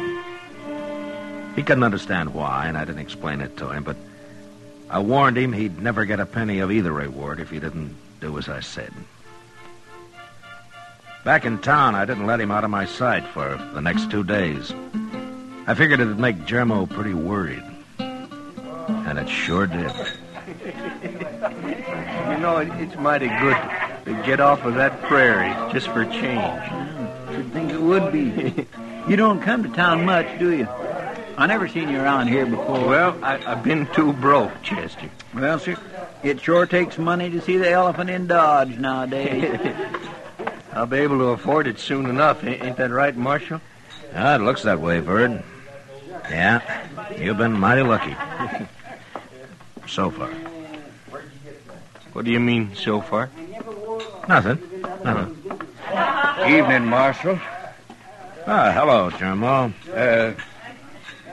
He 1.54 1.62
couldn't 1.62 1.84
understand 1.84 2.32
why, 2.32 2.66
and 2.66 2.78
I 2.78 2.86
didn't 2.86 3.02
explain 3.02 3.42
it 3.42 3.58
to 3.58 3.68
him, 3.68 3.84
but 3.84 3.96
I 4.88 5.00
warned 5.00 5.36
him 5.36 5.52
he'd 5.52 5.82
never 5.82 6.06
get 6.06 6.18
a 6.18 6.26
penny 6.26 6.60
of 6.60 6.72
either 6.72 6.92
reward 6.92 7.38
if 7.38 7.50
he 7.50 7.60
didn't 7.60 7.94
do 8.22 8.38
as 8.38 8.48
I 8.48 8.60
said. 8.60 8.92
Back 11.24 11.44
in 11.44 11.58
town, 11.58 11.94
I 11.94 12.06
didn't 12.06 12.26
let 12.26 12.40
him 12.40 12.50
out 12.50 12.64
of 12.64 12.70
my 12.70 12.86
sight 12.86 13.26
for 13.26 13.60
the 13.74 13.82
next 13.82 14.10
two 14.10 14.24
days. 14.24 14.72
I 15.66 15.74
figured 15.74 16.00
it'd 16.00 16.18
make 16.18 16.46
Jermo 16.46 16.88
pretty 16.88 17.12
worried. 17.14 17.62
And 18.88 19.18
it 19.18 19.28
sure 19.28 19.66
did. 19.66 19.92
You 22.26 22.38
know, 22.38 22.58
it, 22.58 22.68
it's 22.80 22.94
mighty 22.96 23.28
good 23.28 23.56
to 24.04 24.22
get 24.24 24.40
off 24.40 24.64
of 24.64 24.74
that 24.74 25.00
prairie 25.02 25.52
just 25.72 25.88
for 25.88 26.02
a 26.02 26.06
change. 26.06 26.64
Should 27.34 27.52
think 27.52 27.72
it 27.72 27.80
would 27.80 28.12
be. 28.12 28.66
you 29.08 29.16
don't 29.16 29.40
come 29.40 29.62
to 29.62 29.68
town 29.70 30.04
much, 30.04 30.38
do 30.38 30.52
you? 30.52 30.68
I 31.38 31.46
never 31.46 31.68
seen 31.68 31.88
you 31.88 32.00
around 32.00 32.28
here 32.28 32.46
before. 32.46 32.86
Well, 32.86 33.24
I, 33.24 33.38
I've 33.46 33.62
been 33.62 33.86
too 33.92 34.12
broke, 34.12 34.62
Chester. 34.62 35.10
Well, 35.34 35.58
sir, 35.58 35.76
it 36.22 36.40
sure 36.40 36.66
takes 36.66 36.98
money 36.98 37.30
to 37.30 37.40
see 37.40 37.58
the 37.58 37.70
elephant 37.70 38.10
in 38.10 38.26
Dodge 38.26 38.78
nowadays. 38.78 39.60
I'll 40.72 40.86
be 40.86 40.98
able 40.98 41.18
to 41.18 41.24
afford 41.26 41.66
it 41.66 41.78
soon 41.78 42.06
enough. 42.06 42.44
Ain't 42.44 42.62
ain't 42.62 42.76
that 42.76 42.90
right, 42.90 43.16
Marshal? 43.16 43.60
Ah, 44.14 44.36
it 44.36 44.40
looks 44.40 44.62
that 44.62 44.80
way, 44.80 45.00
Verd. 45.00 45.42
Yeah, 46.28 46.86
you've 47.18 47.38
been 47.38 47.58
mighty 47.58 47.82
lucky. 47.82 48.14
So 49.88 50.10
far. 50.10 50.30
What 52.12 52.24
do 52.24 52.30
you 52.30 52.40
mean 52.40 52.74
so 52.74 53.00
far? 53.00 53.30
Nothing. 54.28 54.58
Nothing. 55.04 55.36
Evening, 56.48 56.86
Marshal. 56.86 57.38
Ah, 58.46 58.70
hello, 58.72 59.10
Jermo. 59.10 59.72
Uh, 59.92 60.40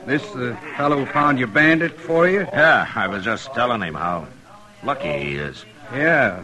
this 0.06 0.22
the 0.32 0.58
fellow 0.76 0.98
who 0.98 1.06
found 1.06 1.40
your 1.40 1.48
bandit 1.48 2.00
for 2.00 2.28
you? 2.28 2.42
Yeah, 2.52 2.92
I 2.96 3.08
was 3.08 3.24
just 3.24 3.54
telling 3.54 3.82
him 3.82 3.94
how 3.94 4.28
lucky 4.84 5.12
he 5.20 5.36
is. 5.36 5.64
Yeah. 5.94 6.44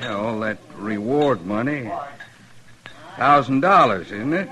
Yeah, 0.00 0.14
all 0.14 0.40
that 0.40 0.58
reward 0.76 1.44
money. 1.46 1.90
Thousand 3.16 3.60
dollars, 3.60 4.12
isn't 4.12 4.32
it? 4.32 4.48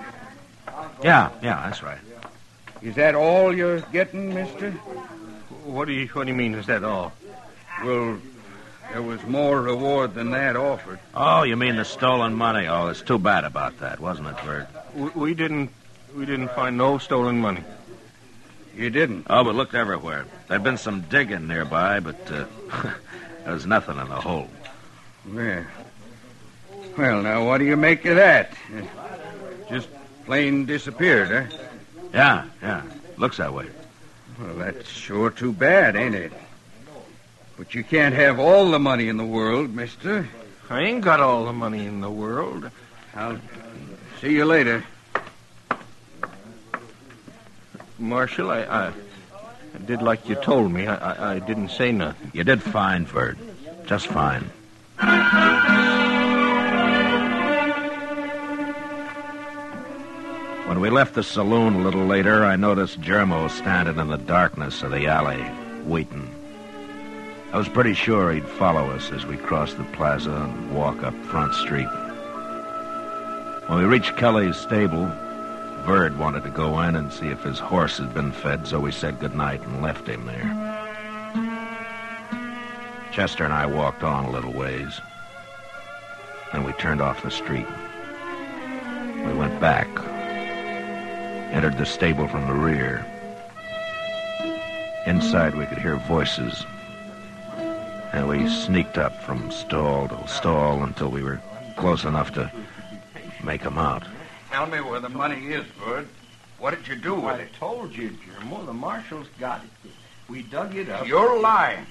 Yeah, 1.03 1.31
yeah, 1.43 1.63
that's 1.65 1.83
right. 1.83 1.99
Is 2.81 2.95
that 2.97 3.15
all 3.15 3.55
you're 3.55 3.81
getting, 3.93 4.35
mister? 4.35 4.75
What 5.73 5.87
do 5.87 5.95
you 5.95 6.07
What 6.09 6.25
do 6.25 6.33
you 6.33 6.37
mean? 6.37 6.55
Is 6.55 6.67
that 6.67 6.85
all? 6.85 7.15
Well, 7.83 8.19
there 8.93 9.01
was 9.01 9.23
more 9.25 9.63
reward 9.63 10.15
than 10.15 10.31
that 10.33 10.55
offered. 10.55 10.99
Oh, 11.15 11.45
you 11.45 11.57
mean 11.57 11.77
the 11.77 11.85
stolen 11.87 12.35
money? 12.35 12.67
Oh, 12.67 12.89
it's 12.89 13.01
too 13.01 13.19
bad 13.19 13.45
about 13.45 13.79
that, 13.81 13.99
wasn't 13.99 14.29
it, 14.29 14.41
Verd? 14.41 14.67
We, 14.95 15.09
we 15.15 15.35
didn't. 15.35 15.71
We 16.15 16.27
didn't 16.27 16.49
find 16.49 16.77
no 16.77 16.99
stolen 16.99 17.41
money. 17.41 17.65
You 18.77 18.91
didn't. 18.91 19.29
Oh, 19.31 19.45
but 19.45 19.55
looked 19.55 19.75
everywhere. 19.75 20.27
There'd 20.47 20.63
been 20.63 20.77
some 20.77 21.01
digging 21.09 21.49
nearby, 21.49 22.01
but 22.01 22.21
uh, 22.31 22.45
there 23.45 23.55
was 23.55 23.65
nothing 23.65 23.97
in 23.97 24.09
the 24.11 24.21
hole. 24.21 24.49
Yeah. 25.35 25.65
Well, 26.99 27.23
now, 27.23 27.47
what 27.47 27.59
do 27.59 27.65
you 27.65 27.79
make 27.79 28.05
of 28.05 28.17
that? 28.17 28.53
Just 29.71 29.89
plain 30.27 30.67
disappeared, 30.67 31.33
eh? 31.33 31.57
Yeah, 32.13 32.45
yeah. 32.61 32.83
Looks 33.17 33.39
that 33.39 33.55
way. 33.55 33.69
Well, 34.43 34.55
that's 34.55 34.89
sure 34.89 35.31
too 35.31 35.53
bad, 35.53 35.95
ain't 35.95 36.15
it? 36.15 36.33
But 37.57 37.75
you 37.75 37.85
can't 37.85 38.15
have 38.15 38.41
all 38.41 38.71
the 38.71 38.79
money 38.79 39.09
in 39.09 39.17
the 39.17 39.25
world, 39.25 39.75
mister. 39.75 40.29
I 40.69 40.81
ain't 40.81 41.03
got 41.03 41.21
all 41.21 41.45
the 41.45 41.53
money 41.53 41.87
in 41.87 42.01
the 42.01 42.11
world. 42.11 42.71
I'll 43.15 43.39
See 44.23 44.35
you 44.35 44.45
later. 44.45 44.85
Marshal, 47.99 48.53
I, 48.53 48.61
I, 48.63 48.87
I 48.89 49.79
did 49.85 50.01
like 50.01 50.29
you 50.29 50.37
told 50.37 50.71
me. 50.71 50.87
I, 50.87 50.95
I, 50.95 51.35
I 51.35 51.39
didn't 51.41 51.71
say 51.71 51.91
nothing. 51.91 52.31
You 52.33 52.45
did 52.45 52.63
fine, 52.63 53.05
Verd. 53.05 53.37
Just 53.87 54.07
fine. 54.07 54.51
When 60.73 60.81
we 60.81 60.89
left 60.89 61.13
the 61.13 61.23
saloon 61.23 61.75
a 61.75 61.83
little 61.83 62.07
later, 62.07 62.47
I 62.47 62.57
noticed 62.57 63.03
Germo 63.03 63.51
standing 63.51 63.99
in 63.99 64.09
the 64.09 64.17
darkness 64.17 64.83
of 64.83 64.91
the 64.91 65.07
alley, 65.07 65.45
waiting. 65.85 66.35
I 67.53 67.59
was 67.59 67.69
pretty 67.69 67.93
sure 67.93 68.33
he'd 68.33 68.49
follow 68.49 68.89
us 68.89 69.13
as 69.13 69.27
we 69.27 69.37
crossed 69.37 69.77
the 69.77 69.85
plaza 69.93 70.35
and 70.35 70.75
walk 70.75 71.03
up 71.03 71.15
Front 71.25 71.55
Street. 71.57 71.91
When 73.67 73.81
we 73.81 73.85
reached 73.85 74.17
Kelly's 74.17 74.57
stable, 74.57 75.05
Verd 75.85 76.19
wanted 76.19 76.43
to 76.45 76.49
go 76.49 76.81
in 76.81 76.97
and 76.97 77.13
see 77.13 77.27
if 77.27 77.43
his 77.43 77.59
horse 77.59 77.99
had 77.99 78.15
been 78.15 78.33
fed, 78.33 78.67
so 78.67 78.81
we 78.81 78.93
said 78.93 79.21
goodnight 79.21 79.61
and 79.61 79.83
left 79.83 80.09
him 80.09 80.25
there. 80.25 80.49
Chester 83.13 83.45
and 83.45 83.53
I 83.53 83.67
walked 83.67 84.05
on 84.05 84.25
a 84.25 84.31
little 84.31 84.55
ways. 84.55 85.03
Then 86.51 86.65
we 86.65 86.73
turned 86.73 87.03
off 87.03 87.23
the 87.23 87.31
street. 87.31 87.67
We 89.27 89.35
went 89.35 89.61
back, 89.61 89.87
entered 91.53 91.77
the 91.77 91.87
stable 91.87 92.27
from 92.27 92.47
the 92.47 92.55
rear. 92.55 93.07
Inside, 95.07 95.55
we 95.55 95.67
could 95.67 95.79
hear 95.79 95.97
voices. 95.97 96.65
And 98.13 98.29
we 98.29 98.49
sneaked 98.49 98.99
up 98.99 99.23
from 99.23 99.51
stall 99.51 100.09
to 100.09 100.29
stall 100.29 100.83
until 100.83 101.11
we 101.11 101.23
were 101.23 101.41
close 101.77 102.05
enough 102.05 102.33
to 102.33 102.51
make 103.45 103.63
them 103.63 103.79
out. 103.79 104.05
Tell 104.51 104.67
me 104.67 104.81
where 104.81 105.01
the 105.01 105.09
money 105.09 105.47
is, 105.47 105.65
Bud. 105.85 106.07
What 106.59 106.75
did 106.75 106.87
you 106.87 106.97
do 106.97 107.15
with 107.15 107.25
I 107.25 107.39
it? 107.41 107.51
I 107.55 107.59
told 107.59 107.95
you, 107.95 108.11
Germo. 108.11 108.65
The 108.65 108.73
marshals 108.73 109.27
got 109.39 109.63
it. 109.65 109.91
We 110.29 110.43
dug 110.43 110.77
it 110.77 110.89
up. 110.89 111.07
You're 111.07 111.41
lying. 111.41 111.87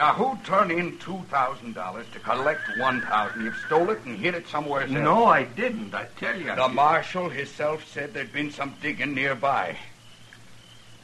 Now, 0.00 0.14
who 0.14 0.38
turned 0.46 0.72
in 0.72 0.96
two 0.96 1.22
thousand 1.28 1.74
dollars 1.74 2.06
to 2.14 2.20
collect 2.20 2.62
one 2.78 3.02
thousand? 3.02 3.44
You've 3.44 3.62
stole 3.66 3.90
it 3.90 4.00
and 4.06 4.18
hid 4.18 4.34
it 4.34 4.48
somewhere 4.48 4.80
else. 4.80 4.90
No, 4.90 5.26
I 5.26 5.44
didn't. 5.44 5.94
I 5.94 6.06
tell 6.18 6.40
you. 6.40 6.56
The 6.56 6.68
marshal 6.68 7.28
himself 7.28 7.86
said 7.86 8.14
there'd 8.14 8.32
been 8.32 8.50
some 8.50 8.74
digging 8.80 9.14
nearby. 9.14 9.76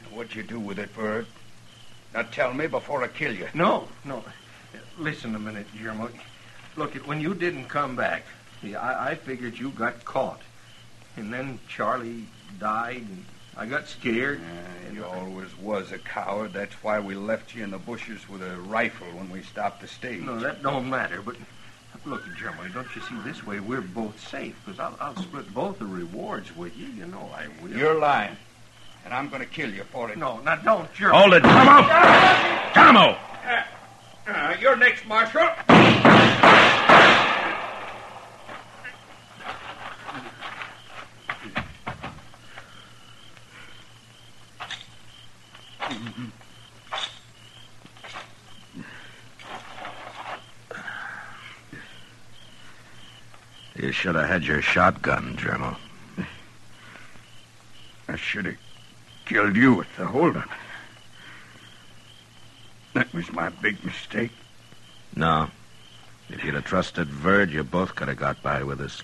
Now, 0.01 0.17
what'd 0.17 0.33
you 0.33 0.41
do 0.41 0.59
with 0.59 0.79
it, 0.79 0.89
Verd? 0.89 1.27
Now 2.15 2.23
tell 2.23 2.51
me 2.55 2.65
before 2.65 3.03
I 3.03 3.07
kill 3.09 3.35
you. 3.35 3.47
No, 3.53 3.87
no. 4.03 4.23
Listen 4.97 5.35
a 5.35 5.39
minute, 5.39 5.67
Germo. 5.79 6.09
Look, 6.75 6.95
when 7.05 7.21
you 7.21 7.35
didn't 7.35 7.65
come 7.65 7.95
back, 7.95 8.23
I, 8.63 9.11
I 9.11 9.15
figured 9.15 9.59
you 9.59 9.69
got 9.69 10.05
caught. 10.05 10.41
And 11.17 11.31
then 11.31 11.59
Charlie 11.67 12.25
died, 12.59 13.03
and 13.03 13.25
I 13.57 13.65
got 13.65 13.87
scared. 13.87 14.39
Uh, 14.39 14.93
you 14.93 15.03
always 15.03 15.57
was 15.57 15.91
a 15.91 15.97
coward. 15.97 16.53
That's 16.53 16.75
why 16.83 16.99
we 16.99 17.15
left 17.15 17.55
you 17.55 17.63
in 17.63 17.71
the 17.71 17.79
bushes 17.79 18.29
with 18.29 18.43
a 18.43 18.55
rifle 18.57 19.07
when 19.07 19.31
we 19.31 19.41
stopped 19.41 19.81
the 19.81 19.87
stage. 19.87 20.21
No, 20.21 20.39
that 20.39 20.61
don't 20.61 20.87
matter. 20.87 21.23
But 21.23 21.37
look, 22.05 22.23
Germo, 22.39 22.71
don't 22.71 22.87
you 22.95 23.01
see? 23.01 23.15
This 23.25 23.45
way 23.45 23.59
we're 23.59 23.81
both 23.81 24.19
safe. 24.29 24.55
Because 24.63 24.79
I'll, 24.79 24.95
I'll 24.99 25.15
split 25.15 25.51
both 25.55 25.79
the 25.79 25.85
rewards 25.85 26.55
with 26.55 26.77
you. 26.77 26.87
You 26.87 27.07
know 27.07 27.31
I 27.35 27.47
will. 27.63 27.75
You're 27.75 27.99
lying. 27.99 28.37
And 29.05 29.13
I'm 29.13 29.29
going 29.29 29.41
to 29.41 29.47
kill 29.47 29.73
you 29.73 29.85
for 29.85 30.11
it. 30.11 30.17
No, 30.17 30.39
now 30.41 30.57
don't, 30.57 30.93
Germo. 30.93 31.11
Hold 31.11 31.33
it, 31.33 31.43
Germo! 31.43 31.83
Germo! 32.73 33.17
Uh, 34.27 34.55
you're 34.59 34.75
next, 34.75 35.05
Marshal. 35.07 35.49
Should 53.97 54.13
have 54.13 54.29
had 54.29 54.43
your 54.43 54.61
shotgun, 54.61 55.35
Germo. 55.37 55.75
I 58.07 58.15
should 58.15 58.45
have 58.45 58.57
killed 59.25 59.55
you 59.55 59.73
with 59.73 59.87
the 59.97 60.05
holdup. 60.05 60.47
That 62.93 63.11
was 63.11 63.31
my 63.31 63.49
big 63.49 63.83
mistake. 63.83 64.29
No. 65.15 65.49
If 66.29 66.43
you'd 66.43 66.53
have 66.53 66.65
trusted 66.65 67.07
Verd, 67.07 67.49
you 67.49 67.63
both 67.63 67.95
could 67.95 68.07
have 68.07 68.17
got 68.17 68.43
by 68.43 68.61
with 68.61 68.81
us. 68.81 69.01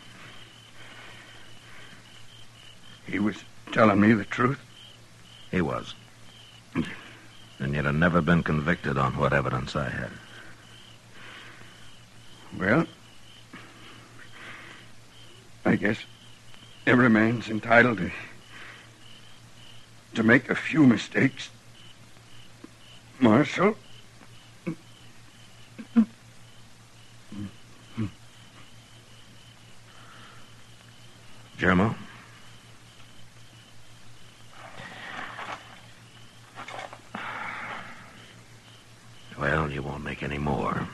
He 3.08 3.18
was 3.18 3.38
telling 3.72 4.00
me 4.00 4.14
the 4.14 4.26
truth. 4.26 4.60
He 5.50 5.62
was. 5.62 5.96
And 7.58 7.74
you'd 7.74 7.86
have 7.86 7.96
never 7.96 8.22
been 8.22 8.44
convicted 8.44 9.00
on 9.00 9.18
what 9.18 9.34
evidence 9.34 9.76
I 9.76 9.90
had. 9.90 10.12
Well, 12.60 12.86
I 15.66 15.76
guess 15.76 15.98
every 16.86 17.10
man's 17.10 17.50
entitled 17.50 18.00
to, 18.00 18.12
to 20.16 20.24
make 20.24 20.50
a 20.50 20.56
few 20.56 20.86
mistakes. 20.86 21.50
Marshal? 23.20 23.78
Germo? 31.58 31.96
Well, 39.40 39.72
you 39.72 39.82
won't 39.82 40.04
make 40.04 40.24
any 40.24 40.38
more. 40.38 40.88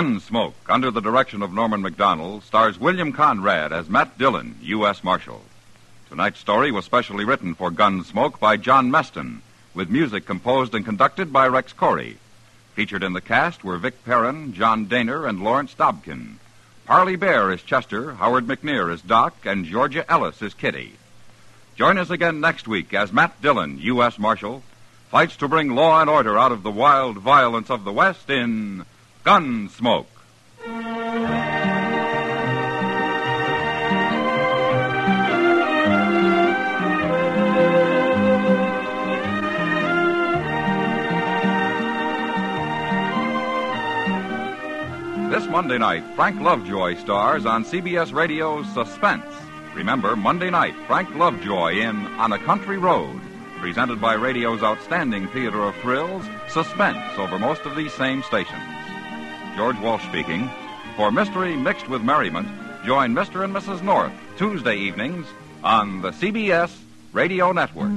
Gunsmoke, 0.00 0.54
under 0.66 0.90
the 0.90 1.02
direction 1.02 1.42
of 1.42 1.52
Norman 1.52 1.82
Macdonnell, 1.82 2.42
stars 2.42 2.80
William 2.80 3.12
Conrad 3.12 3.70
as 3.70 3.90
Matt 3.90 4.16
Dillon, 4.16 4.56
U.S. 4.62 5.04
Marshal. 5.04 5.42
Tonight's 6.08 6.40
story 6.40 6.72
was 6.72 6.86
specially 6.86 7.26
written 7.26 7.54
for 7.54 7.70
Gunsmoke 7.70 8.40
by 8.40 8.56
John 8.56 8.90
Meston, 8.90 9.42
with 9.74 9.90
music 9.90 10.24
composed 10.24 10.74
and 10.74 10.86
conducted 10.86 11.34
by 11.34 11.46
Rex 11.48 11.74
Koury. 11.74 12.16
Featured 12.72 13.02
in 13.02 13.12
the 13.12 13.20
cast 13.20 13.62
were 13.62 13.76
Vic 13.76 14.02
Perrin, 14.06 14.54
John 14.54 14.86
Dehner, 14.86 15.28
and 15.28 15.44
Lawrence 15.44 15.74
Dobkin. 15.74 16.36
Parley 16.86 17.16
Baer 17.16 17.52
is 17.52 17.62
Chester, 17.62 18.14
Howard 18.14 18.46
McNear 18.46 18.90
is 18.90 19.02
Doc, 19.02 19.44
and 19.44 19.66
Georgia 19.66 20.10
Ellis 20.10 20.40
is 20.40 20.54
Kitty. 20.54 20.92
Join 21.76 21.98
us 21.98 22.08
again 22.08 22.40
next 22.40 22.66
week 22.66 22.94
as 22.94 23.12
Matt 23.12 23.42
Dillon, 23.42 23.78
U.S. 23.80 24.18
Marshal, 24.18 24.62
fights 25.10 25.36
to 25.36 25.46
bring 25.46 25.74
law 25.74 26.00
and 26.00 26.08
order 26.08 26.38
out 26.38 26.52
of 26.52 26.62
the 26.62 26.70
wild 26.70 27.18
violence 27.18 27.68
of 27.68 27.84
the 27.84 27.92
West 27.92 28.30
in 28.30 28.86
Gunsmoke. 29.24 30.06
This 45.30 45.46
Monday 45.48 45.76
night, 45.76 46.02
Frank 46.16 46.40
Lovejoy 46.40 46.96
stars 46.96 47.44
on 47.44 47.64
CBS 47.64 48.14
Radio's 48.14 48.66
Suspense. 48.72 49.26
Remember, 49.74 50.16
Monday 50.16 50.48
night, 50.48 50.74
Frank 50.86 51.14
Lovejoy 51.14 51.74
in 51.74 52.06
On 52.18 52.32
a 52.32 52.38
Country 52.38 52.78
Road, 52.78 53.20
presented 53.58 54.00
by 54.00 54.14
radio's 54.14 54.62
outstanding 54.62 55.28
theater 55.28 55.62
of 55.62 55.76
thrills, 55.76 56.24
Suspense, 56.48 57.18
over 57.18 57.38
most 57.38 57.60
of 57.66 57.76
these 57.76 57.92
same 57.92 58.22
stations. 58.22 58.79
George 59.60 59.78
Walsh 59.80 60.02
speaking. 60.04 60.48
For 60.96 61.12
mystery 61.12 61.54
mixed 61.54 61.86
with 61.86 62.00
merriment, 62.00 62.48
join 62.86 63.12
Mr. 63.12 63.44
and 63.44 63.54
Mrs. 63.54 63.82
North 63.82 64.10
Tuesday 64.38 64.74
evenings 64.74 65.26
on 65.62 66.00
the 66.00 66.12
CBS 66.12 66.74
Radio 67.12 67.52
Network. 67.52 67.92